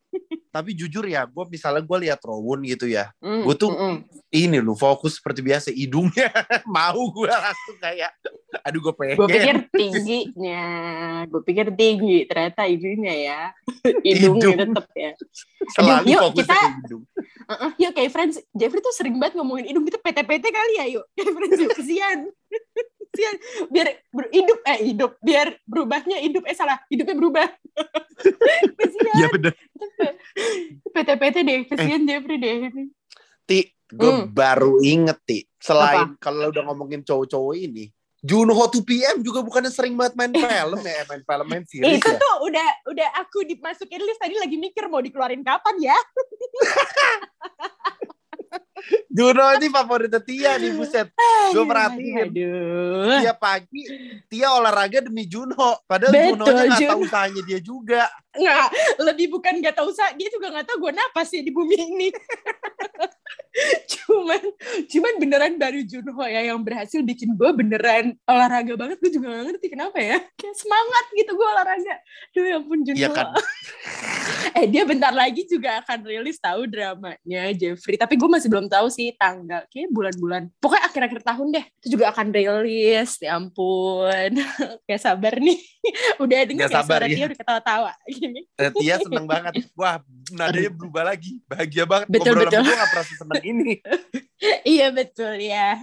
Tapi 0.50 0.74
jujur 0.74 1.06
ya, 1.06 1.22
gue 1.22 1.44
misalnya 1.46 1.78
gue 1.80 1.98
lihat 2.02 2.18
Rowan 2.20 2.58
gitu 2.64 2.82
ya. 2.84 3.14
Mm, 3.20 3.46
Gua 3.46 3.54
tuh- 3.54 3.70
mm, 3.70 3.78
mm. 3.78 3.96
Ini 4.32 4.58
lu 4.58 4.74
fokus 4.74 5.14
seperti 5.16 5.38
biasa 5.40 5.70
hidungnya 5.70 6.26
mau 6.66 6.98
gue 7.08 7.26
langsung 7.26 7.78
kayak 7.78 8.10
aduh 8.60 8.80
gue 8.80 8.94
pengen. 8.96 9.14
Gue 9.14 9.28
pikir 9.28 9.56
tingginya, 9.70 10.64
gue 11.24 11.40
pikir 11.40 11.66
tinggi, 11.72 12.26
ternyata 12.26 12.66
ininya 12.66 13.14
ya, 13.14 13.40
hidungnya 14.02 14.50
Hidung. 14.50 14.56
tetep 14.74 14.86
ya. 14.92 15.10
selalu 15.70 16.06
Yuk, 16.08 16.20
fokus 16.24 16.38
kita- 16.42 16.58
ke 16.58 16.70
hidung. 16.82 17.02
Uh-uh, 17.50 17.74
kayak 17.74 18.14
friends, 18.14 18.38
Jeffrey 18.54 18.78
tuh 18.78 18.94
sering 18.94 19.18
banget 19.18 19.34
ngomongin 19.34 19.66
hidung 19.66 19.82
kita 19.82 19.98
PT-PT 19.98 20.44
kali 20.48 20.72
ya 20.78 20.86
yuk, 20.86 21.04
kayak 21.18 21.34
friends 21.34 21.58
yuk, 21.58 21.70
kesian. 21.74 22.18
kesian, 23.10 23.34
biar 23.74 23.86
ber- 24.14 24.30
hidup, 24.30 24.58
eh 24.62 24.78
hidup, 24.86 25.18
biar 25.18 25.58
berubahnya 25.66 26.22
hidup, 26.22 26.46
eh 26.46 26.54
salah, 26.54 26.78
hidupnya 26.86 27.18
berubah. 27.18 27.46
kesian, 28.78 29.16
Iya 29.18 29.26
bener. 29.34 29.52
PT-PT 30.94 31.36
deh, 31.42 31.60
kesian 31.66 32.06
Jeffrey 32.06 32.38
deh. 32.38 32.70
Ti, 33.50 33.58
gue 33.90 34.12
Hmm. 34.14 34.30
baru 34.30 34.78
inget 34.78 35.18
Ti. 35.26 35.38
Selain 35.58 36.14
kalau 36.22 36.54
udah 36.54 36.62
ngomongin 36.70 37.02
cowok-cowok 37.02 37.58
ini, 37.58 37.90
Junho 38.20 38.52
2PM 38.52 39.24
juga 39.24 39.40
bukannya 39.40 39.72
sering 39.72 39.96
banget 39.96 40.12
main 40.12 40.32
film 40.36 40.80
ya, 40.84 40.92
eh, 41.00 41.04
main 41.08 41.22
film, 41.24 41.46
main 41.48 41.64
series 41.64 41.96
itu 41.96 42.10
ya. 42.12 42.20
tuh 42.20 42.34
udah 42.44 42.68
udah 42.92 43.08
aku 43.16 43.48
dimasukin 43.48 44.04
list 44.04 44.20
tadi 44.20 44.36
lagi 44.36 44.60
mikir 44.60 44.84
mau 44.92 45.00
dikeluarin 45.00 45.40
kapan 45.40 45.76
ya. 45.80 45.96
Juno 49.10 49.42
ini 49.58 49.68
favoritnya 49.68 50.20
Tia 50.22 50.56
nih 50.56 50.72
buset. 50.74 51.10
Gue 51.54 51.64
perhatiin. 51.66 52.30
Aduh. 52.30 53.18
Tiap 53.22 53.38
pagi 53.38 53.82
Tia 54.30 54.48
olahraga 54.54 55.04
demi 55.04 55.26
Junho. 55.26 55.78
Padahal 55.84 56.14
Betul, 56.14 56.26
Junho 56.38 56.46
nya 56.46 56.62
nggak 56.66 56.88
tahu 56.94 57.00
usahanya 57.04 57.42
dia 57.44 57.60
juga. 57.60 58.02
Nggak, 58.30 58.66
lebih 59.02 59.26
bukan 59.34 59.52
nggak 59.58 59.74
tahu 59.74 59.90
usah, 59.90 60.14
dia 60.14 60.28
juga 60.30 60.54
nggak 60.54 60.66
tahu 60.66 60.76
gue 60.88 60.92
napas 60.94 61.26
sih 61.26 61.42
di 61.42 61.50
bumi 61.50 61.76
ini. 61.76 62.08
Cuman, 64.10 64.42
cuman 64.90 65.12
beneran 65.22 65.54
baru 65.56 65.80
Junho 65.86 66.24
ya 66.26 66.40
yang 66.50 66.60
berhasil 66.60 67.00
bikin 67.00 67.38
gue 67.38 67.50
beneran 67.54 68.18
olahraga 68.26 68.74
banget. 68.74 68.98
Gue 68.98 69.10
juga 69.14 69.26
nggak 69.30 69.44
ngerti 69.54 69.66
kenapa 69.70 69.98
ya. 70.02 70.18
Kayak 70.40 70.56
semangat 70.58 71.04
gitu 71.14 71.30
gue 71.34 71.46
olahraga. 71.46 71.94
Duh 72.34 72.44
ya 72.44 72.56
ampun 72.58 72.78
Junho. 72.82 72.98
Iya 72.98 73.08
kan? 73.14 73.26
eh 74.58 74.66
dia 74.66 74.82
bentar 74.84 75.12
lagi 75.14 75.46
juga 75.46 75.80
akan 75.84 75.98
rilis 76.04 76.38
tahu 76.42 76.66
dramanya 76.66 77.42
Jeffrey. 77.54 77.96
Tapi 77.96 78.14
gue 78.18 78.28
masih 78.28 78.48
belum 78.50 78.66
tahu 78.66 78.86
sih 78.90 79.14
tanggal. 79.14 79.64
Kayak 79.70 79.90
bulan-bulan. 79.94 80.42
Pokoknya 80.58 80.84
akhir-akhir 80.90 81.20
tahun 81.22 81.46
deh. 81.54 81.64
Itu 81.82 81.86
juga 81.98 82.10
akan 82.10 82.26
rilis. 82.34 83.20
Ya 83.22 83.38
ampun. 83.38 84.32
Kayak 84.86 85.02
sabar 85.02 85.34
nih. 85.38 85.58
Udah 86.20 86.38
Nggak 86.50 86.70
ya 86.70 86.76
sabar, 86.82 87.00
suara 87.00 87.06
ya. 87.06 87.16
dia 87.16 87.24
udah 87.30 87.38
ketawa-tawa. 87.38 87.92
Gini. 88.10 88.40
Dan 88.58 88.70
Tia 88.76 88.96
seneng 89.00 89.24
banget. 89.24 89.52
Wah, 89.78 90.02
nadanya 90.34 90.70
berubah 90.74 91.02
lagi. 91.14 91.40
Bahagia 91.46 91.84
banget. 91.88 92.06
Betul, 92.10 92.34
Obrolan 92.36 92.50
betul. 92.50 92.62
gue 92.66 92.74
gak 92.76 92.90
pernah 92.90 93.06
seneng 93.06 93.44
ini. 93.44 93.72
Iya 94.66 94.88
betul 94.90 95.36
ya. 95.40 95.78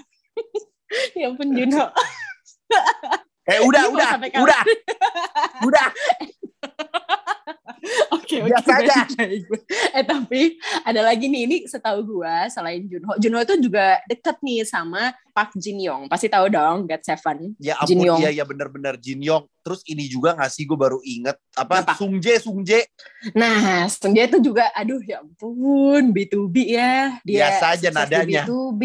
ya 1.18 1.26
ampun 1.30 1.52
Juno. 1.54 1.92
Eh 3.48 3.64
udah, 3.64 3.82
Ini 3.88 3.94
udah, 3.96 4.10
kapan? 4.12 4.44
udah. 4.44 4.62
Udah. 5.64 5.88
Oke 8.12 8.44
oke. 8.44 8.52
Biasa 8.52 8.72
aja. 8.84 8.98
baik, 9.16 9.48
baik. 9.48 9.64
Eh 9.96 10.04
tapi 10.04 10.42
ada 10.84 11.02
lagi 11.08 11.32
nih 11.32 11.42
ini 11.48 11.58
setahu 11.64 12.20
gua 12.20 12.52
selain 12.52 12.84
Junho, 12.84 13.16
Junho 13.16 13.40
itu 13.40 13.56
juga 13.64 14.04
deket 14.12 14.36
nih 14.44 14.68
sama 14.68 15.16
Park 15.32 15.56
Jin 15.56 15.80
Young. 15.80 16.12
Pasti 16.12 16.28
tahu 16.28 16.52
dong 16.52 16.84
God 16.84 17.04
Seven. 17.08 17.56
Ya 17.62 17.80
Jin 17.88 18.04
ampun, 18.04 18.08
Yong. 18.12 18.20
iya, 18.20 18.30
iya 18.36 18.44
bener-bener 18.44 19.00
Jin 19.00 19.24
Yong. 19.24 19.48
Terus 19.68 19.84
ini 19.84 20.08
juga 20.08 20.32
gak 20.32 20.48
sih 20.48 20.64
gue 20.64 20.80
baru 20.80 21.04
inget 21.04 21.36
apa, 21.52 21.84
Apa? 21.84 22.00
Sungje 22.00 22.40
Sungje 22.40 22.88
Nah, 23.36 23.84
Sungjae 23.92 24.32
itu 24.32 24.40
juga, 24.40 24.72
aduh 24.72 25.04
ya 25.04 25.20
ampun, 25.20 26.16
B2B 26.16 26.56
ya. 26.72 27.20
Dia 27.28 27.52
Biasa 27.52 27.66
aja 27.76 27.88
nadanya. 27.92 28.48
B2B. 28.48 28.82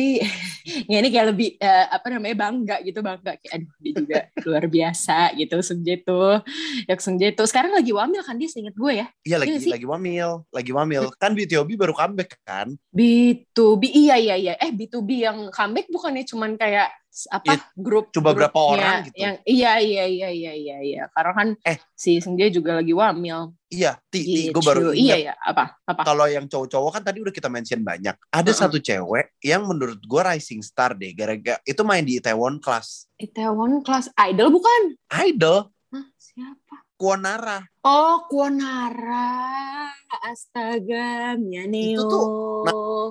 ya 0.91 0.97
ini 1.05 1.09
kayak 1.15 1.27
lebih, 1.31 1.49
eh, 1.63 1.87
apa 1.87 2.07
namanya, 2.11 2.35
bangga 2.35 2.77
gitu, 2.83 2.99
bangga. 2.99 3.39
Kayak, 3.39 3.53
aduh, 3.63 3.71
dia 3.79 3.93
juga 3.95 4.19
luar 4.49 4.65
biasa 4.67 5.19
gitu, 5.39 5.57
Sungjae 5.63 6.03
tuh. 6.03 6.43
Ya 6.91 6.95
Sungjae 6.99 7.31
tuh. 7.37 7.47
Sekarang 7.47 7.71
lagi 7.71 7.93
wamil 7.95 8.25
kan 8.27 8.35
dia, 8.35 8.51
seinget 8.51 8.75
gue 8.75 8.93
ya. 8.99 9.07
Iya 9.23 9.37
lagi 9.39 9.51
Iya 9.53 9.61
sih. 9.63 9.71
lagi 9.71 9.87
wamil 9.87 10.43
lagi 10.51 10.73
wamil 10.75 11.03
kan 11.21 11.37
BTOB 11.37 11.77
baru 11.77 11.95
comeback 11.95 12.41
kan 12.43 12.73
B2B, 12.91 13.83
iya, 13.93 14.17
iya, 14.19 14.35
iya. 14.35 14.55
Eh, 14.59 14.73
B2B 14.73 15.23
yang 15.23 15.39
comeback 15.53 15.87
bukannya 15.93 16.25
cuman 16.27 16.57
kayak 16.57 16.89
apa 17.29 17.53
Ya, 17.53 17.57
grup 17.77 18.09
coba 18.09 18.33
berapa 18.33 18.57
orang 18.57 19.05
gitu. 19.05 19.21
yang 19.21 19.37
iya 19.45 19.73
iya 19.77 20.05
iya 20.05 20.29
iya 20.29 20.53
iya 20.53 20.77
iya. 20.81 21.03
Karena 21.13 21.33
kan 21.33 21.49
Eh. 21.61 21.77
si 21.93 22.19
Sungjae 22.19 22.49
juga 22.49 22.81
lagi 22.81 22.91
wamil. 22.91 23.53
Iya 23.69 24.01
ti, 24.09 24.21
ti 24.21 24.33
gitu. 24.49 24.57
gue 24.57 24.63
baru 24.65 24.81
iya 24.93 25.17
iya 25.19 25.35
apa 25.37 25.77
apa? 25.85 26.03
Kalau 26.03 26.25
yang 26.25 26.45
cowok-cowok 26.45 26.91
kan 26.91 27.03
tadi 27.03 27.21
udah 27.21 27.31
kita 27.31 27.49
mention 27.49 27.81
banyak. 27.81 28.17
Ada 28.29 28.51
Mm-mm. 28.51 28.61
satu 28.65 28.77
cewek 28.77 29.37
yang 29.41 29.65
menurut 29.65 29.97
gue 29.99 30.23
rising 30.25 30.61
star 30.61 30.93
deh 30.93 31.13
gara-gara 31.13 31.61
itu 31.63 31.81
main 31.81 32.03
di 32.03 32.17
Itaewon 32.17 32.59
Class. 32.59 33.09
Itaewon 33.17 33.81
kelas 33.81 34.09
idol 34.19 34.49
bukan? 34.51 34.83
Idol. 35.23 35.69
Hah, 35.89 36.07
siapa 36.17 36.82
Kuonara 37.03 37.59
Oh, 37.83 38.23
Kuonara. 38.31 39.91
Astaga, 40.23 41.35
Mianeo. 41.35 41.99
Itu 41.99 42.03
tuh, 42.07 42.27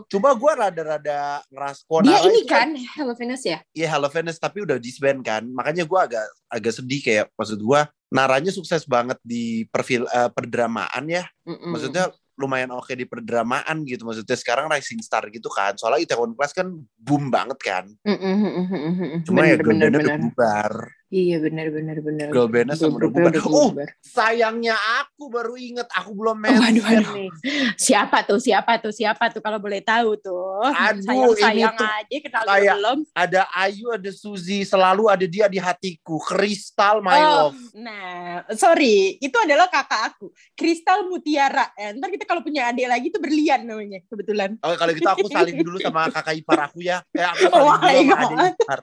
coba 0.07 0.31
gue 0.31 0.51
rada-rada 0.55 1.43
ngeras 1.51 1.83
Dia 1.83 1.87
Kuonara 1.91 2.23
ini 2.23 2.39
itu 2.39 2.47
kan 2.47 2.71
Hello 2.95 3.11
Venus 3.11 3.43
ya? 3.43 3.59
Iya 3.75 3.91
Hello 3.91 4.07
Venus 4.07 4.39
tapi 4.39 4.63
udah 4.63 4.79
disband 4.79 5.19
kan 5.27 5.43
makanya 5.43 5.83
gue 5.83 5.99
agak 5.99 6.23
agak 6.47 6.71
sedih 6.71 7.03
kayak 7.03 7.25
maksud 7.35 7.59
gue 7.59 7.81
Naranya 8.11 8.51
sukses 8.55 8.87
banget 8.87 9.19
di 9.27 9.67
perfil 9.67 10.07
eh, 10.07 10.31
perdramaan 10.31 11.03
ya 11.11 11.27
Mm-mm. 11.43 11.75
maksudnya 11.75 12.07
lumayan 12.39 12.71
oke 12.71 12.95
di 12.95 13.03
perdramaan 13.03 13.83
gitu 13.83 14.07
maksudnya 14.07 14.39
sekarang 14.39 14.71
rising 14.71 15.03
star 15.03 15.27
gitu 15.31 15.51
kan 15.51 15.75
soalnya 15.75 16.07
Itaewon 16.07 16.31
Class 16.35 16.55
kan 16.55 16.71
boom 16.95 17.27
banget 17.27 17.59
kan 17.59 17.85
mm-mm, 18.07 18.35
mm-mm. 18.71 19.11
cuma 19.27 19.43
ya 19.47 19.59
Bener, 19.59 19.67
bandnya 19.67 19.87
udah 19.91 19.99
bener. 19.99 20.19
bubar 20.31 20.71
Iya 21.11 21.43
benar 21.43 21.67
benar 21.67 21.99
benar. 21.99 22.31
girl 22.31 22.47
bandnya 22.47 22.71
sama 22.71 22.95
Grupnya 22.95 23.35
udah 23.35 23.43
oh 23.43 23.75
sayangnya 23.99 24.79
aku 25.03 25.27
baru 25.27 25.59
inget 25.59 25.83
aku 25.91 26.15
belum 26.15 26.31
Oh, 26.31 26.39
mention 26.39 26.71
waduh. 26.79 27.11
nih 27.11 27.27
Siapa 27.75 28.23
tuh? 28.23 28.39
Siapa 28.39 28.79
tuh? 28.79 28.95
Siapa 28.95 29.27
tuh 29.27 29.43
kalau 29.43 29.59
boleh 29.59 29.83
tahu 29.83 30.15
tuh? 30.15 30.71
Aduh, 30.71 31.03
sayang, 31.03 31.35
sayang 31.35 31.75
ini 31.75 31.83
tuh 31.83 31.89
aja 31.91 32.17
kenal 32.23 32.43
kayak- 32.47 32.63
juga 32.63 32.75
belum. 32.79 32.99
ada 33.11 33.41
Ayu 33.53 33.85
ada 33.91 34.07
Suzy 34.09 34.63
selalu 34.63 35.03
ada 35.05 35.25
dia 35.25 35.45
di 35.45 35.59
hatiku 35.59 36.15
Kristal 36.17 37.03
my 37.03 37.19
Oh, 37.19 37.51
love 37.51 37.59
nah, 37.73 38.47
sorry, 38.53 39.19
itu 39.19 39.35
adalah 39.35 39.67
kakak 39.67 40.15
aku, 40.15 40.31
Kristal 40.53 41.03
Mutiara. 41.05 41.75
Eh, 41.75 41.91
ntar 41.93 42.07
kita 42.07 42.23
kalau 42.23 42.39
punya 42.39 42.71
adik 42.71 42.87
lagi 42.87 43.07
tuh 43.09 43.19
berlian 43.19 43.61
namanya, 43.61 43.99
kebetulan. 44.05 44.55
Oke 44.57 44.75
kalau 44.77 44.91
gitu 44.93 45.09
aku 45.09 45.27
saling 45.27 45.59
dulu 45.59 45.75
sama 45.77 46.07
kakak 46.07 46.35
ipar 46.37 46.59
aku 46.63 46.79
ya. 46.79 47.03
Eh 47.11 47.19
aku 47.21 47.51
Oh 47.51 47.67
saling 47.73 47.75
my 47.75 47.99
dulu 47.99 48.07
sama 48.07 48.23
adik 48.23 48.55
ipar. 48.55 48.79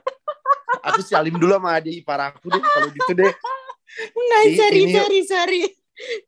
Aku 0.85 0.99
salim 1.01 1.35
dulu 1.35 1.53
sama 1.55 1.77
adik 1.77 1.99
ipar 1.99 2.31
aku 2.31 2.47
deh 2.47 2.61
kalau 2.61 2.87
gitu 2.89 3.11
deh. 3.13 3.31
Ini- 4.15 4.55
sorry, 4.55 4.81
ini- 4.85 4.95
sorry, 4.95 5.19
sorry. 5.25 5.61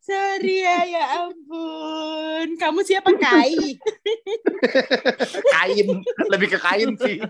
Sorry 0.04 0.56
ya, 0.60 0.84
ya 0.84 1.04
ampun. 1.24 2.60
Kamu 2.60 2.84
siapa 2.84 3.08
Kai? 3.16 3.80
Kain, 5.48 5.88
lebih 6.28 6.48
ke 6.52 6.60
kain 6.60 6.92
sih. 7.00 7.24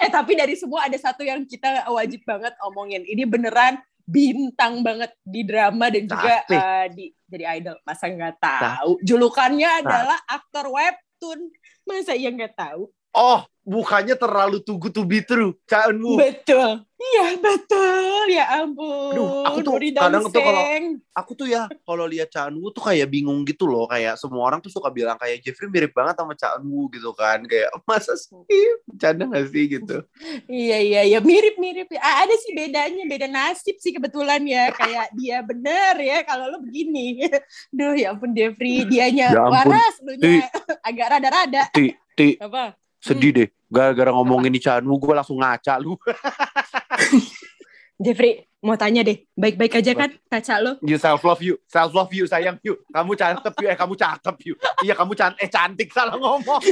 Eh 0.00 0.08
tapi 0.08 0.32
dari 0.32 0.56
semua 0.56 0.88
ada 0.88 0.96
satu 0.96 1.20
yang 1.20 1.44
kita 1.44 1.84
wajib 1.92 2.24
banget 2.24 2.56
omongin. 2.64 3.04
Ini 3.04 3.28
beneran 3.28 3.76
bintang 4.04 4.80
banget 4.80 5.12
di 5.20 5.44
drama 5.44 5.92
dan 5.92 6.08
juga 6.08 6.34
eh, 6.48 6.86
di 6.92 7.04
jadi 7.28 7.60
idol. 7.60 7.76
Masa 7.84 8.08
nggak 8.08 8.36
tahu? 8.40 8.96
Julukannya 9.04 9.68
Nah. 9.68 9.80
adalah 9.84 10.18
aktor 10.24 10.72
webtoon. 10.72 11.44
Masa 11.84 12.16
iya 12.16 12.32
nggak 12.32 12.56
tahu? 12.56 12.88
Oh, 13.14 13.46
bukannya 13.62 14.18
terlalu 14.18 14.58
too 14.60 14.74
good 14.76 14.90
to 14.90 15.06
be 15.06 15.22
true. 15.22 15.54
Cak 15.70 15.94
Eunwoo. 15.94 16.18
Betul. 16.18 16.82
Iya 17.04 17.36
betul. 17.38 18.26
Ya 18.32 18.44
ampun. 18.58 19.12
Aduh, 19.14 19.28
aku 19.46 19.58
tuh 19.62 19.72
Nuri 19.76 19.88
kadang 19.94 20.24
tuh 20.26 20.42
kalau-. 20.42 20.66
Aku 21.14 21.30
tuh 21.38 21.46
ya 21.46 21.70
kalau 21.86 22.10
lihat 22.10 22.26
Cak 22.34 22.50
Eunwoo 22.50 22.74
tuh 22.74 22.82
kayak 22.82 23.06
bingung 23.06 23.46
gitu 23.46 23.70
loh. 23.70 23.86
Kayak 23.86 24.18
semua 24.18 24.42
orang 24.50 24.58
tuh 24.58 24.74
suka 24.74 24.90
bilang 24.90 25.14
kayak 25.14 25.46
Jeffrey 25.46 25.70
mirip 25.70 25.94
banget 25.94 26.18
sama 26.18 26.34
Cak 26.34 26.58
Eunwoo 26.58 26.90
gitu 26.90 27.14
kan. 27.14 27.38
Kayak 27.46 27.70
masa 27.88 28.18
sih? 28.18 28.34
Bercanda 28.90 29.30
gak 29.30 29.46
sih 29.54 29.64
gitu? 29.70 29.96
Iya 30.50 30.78
iya 30.82 31.00
iya 31.06 31.18
mirip 31.22 31.54
mirip. 31.62 31.86
Ah, 32.02 32.26
ada 32.26 32.34
sih 32.34 32.50
bedanya, 32.50 33.06
beda 33.06 33.30
nasib 33.30 33.78
sih 33.78 33.94
kebetulan 33.94 34.42
ya. 34.42 34.74
Kayak 34.74 35.14
dia 35.14 35.38
bener 35.46 35.94
ya 36.02 36.18
kalau 36.26 36.50
lo 36.50 36.58
begini. 36.60 37.30
Duh 37.76 37.94
ya 37.94 38.10
ampun 38.10 38.34
Jeffrey, 38.34 38.82
dianya 38.90 39.38
Ya 39.38 39.40
ampun. 39.46 39.70
waras, 39.70 39.94
lu 40.02 40.18
nya 40.18 40.50
agak 40.88 41.06
rada-rada. 41.14 41.70
Ti, 41.70 41.94
ti, 42.18 42.42
Apa? 42.42 42.74
Sedih 43.04 43.30
deh. 43.36 43.48
Gara-gara 43.68 44.08
ngomongin 44.16 44.56
Cak 44.56 44.80
Eunwoo, 44.80 44.96
gue 44.96 45.12
langsung 45.12 45.36
ngaca 45.36 45.76
lu. 45.76 46.00
Jeffrey, 48.04 48.48
mau 48.64 48.74
tanya 48.74 49.04
deh, 49.04 49.28
baik-baik 49.36 49.78
aja 49.78 49.92
kan 49.94 50.10
kaca 50.26 50.54
lo? 50.58 50.80
You 50.82 50.98
self 50.98 51.22
love 51.22 51.44
you, 51.44 51.60
self 51.68 51.94
love 51.94 52.10
you 52.10 52.26
sayang 52.26 52.58
you. 52.64 52.80
Kamu 52.90 53.14
cakep 53.14 53.54
you, 53.60 53.68
eh 53.70 53.78
kamu 53.78 53.94
cakep 53.94 54.36
you. 54.48 54.54
Iya 54.82 54.98
kamu 54.98 55.12
cantik, 55.14 55.40
eh 55.44 55.50
cantik 55.52 55.88
salah 55.92 56.16
ngomong. 56.18 56.64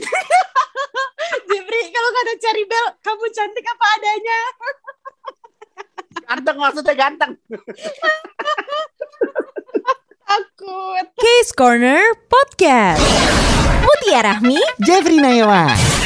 Jeffrey, 1.48 1.82
kalau 1.92 2.10
kata 2.10 2.32
Cherry 2.42 2.64
Bell, 2.66 2.86
kamu 3.04 3.24
cantik 3.30 3.64
apa 3.68 3.86
adanya. 4.00 4.40
Ganteng 6.26 6.56
maksudnya 6.58 6.94
ganteng. 6.96 7.32
Takut. 10.26 11.06
Case 11.16 11.52
Corner 11.52 12.02
Podcast. 12.26 13.04
Mutia 13.84 14.20
Rahmi 14.26 14.58
Jeffrey 14.80 15.20
Nayawan. 15.20 16.01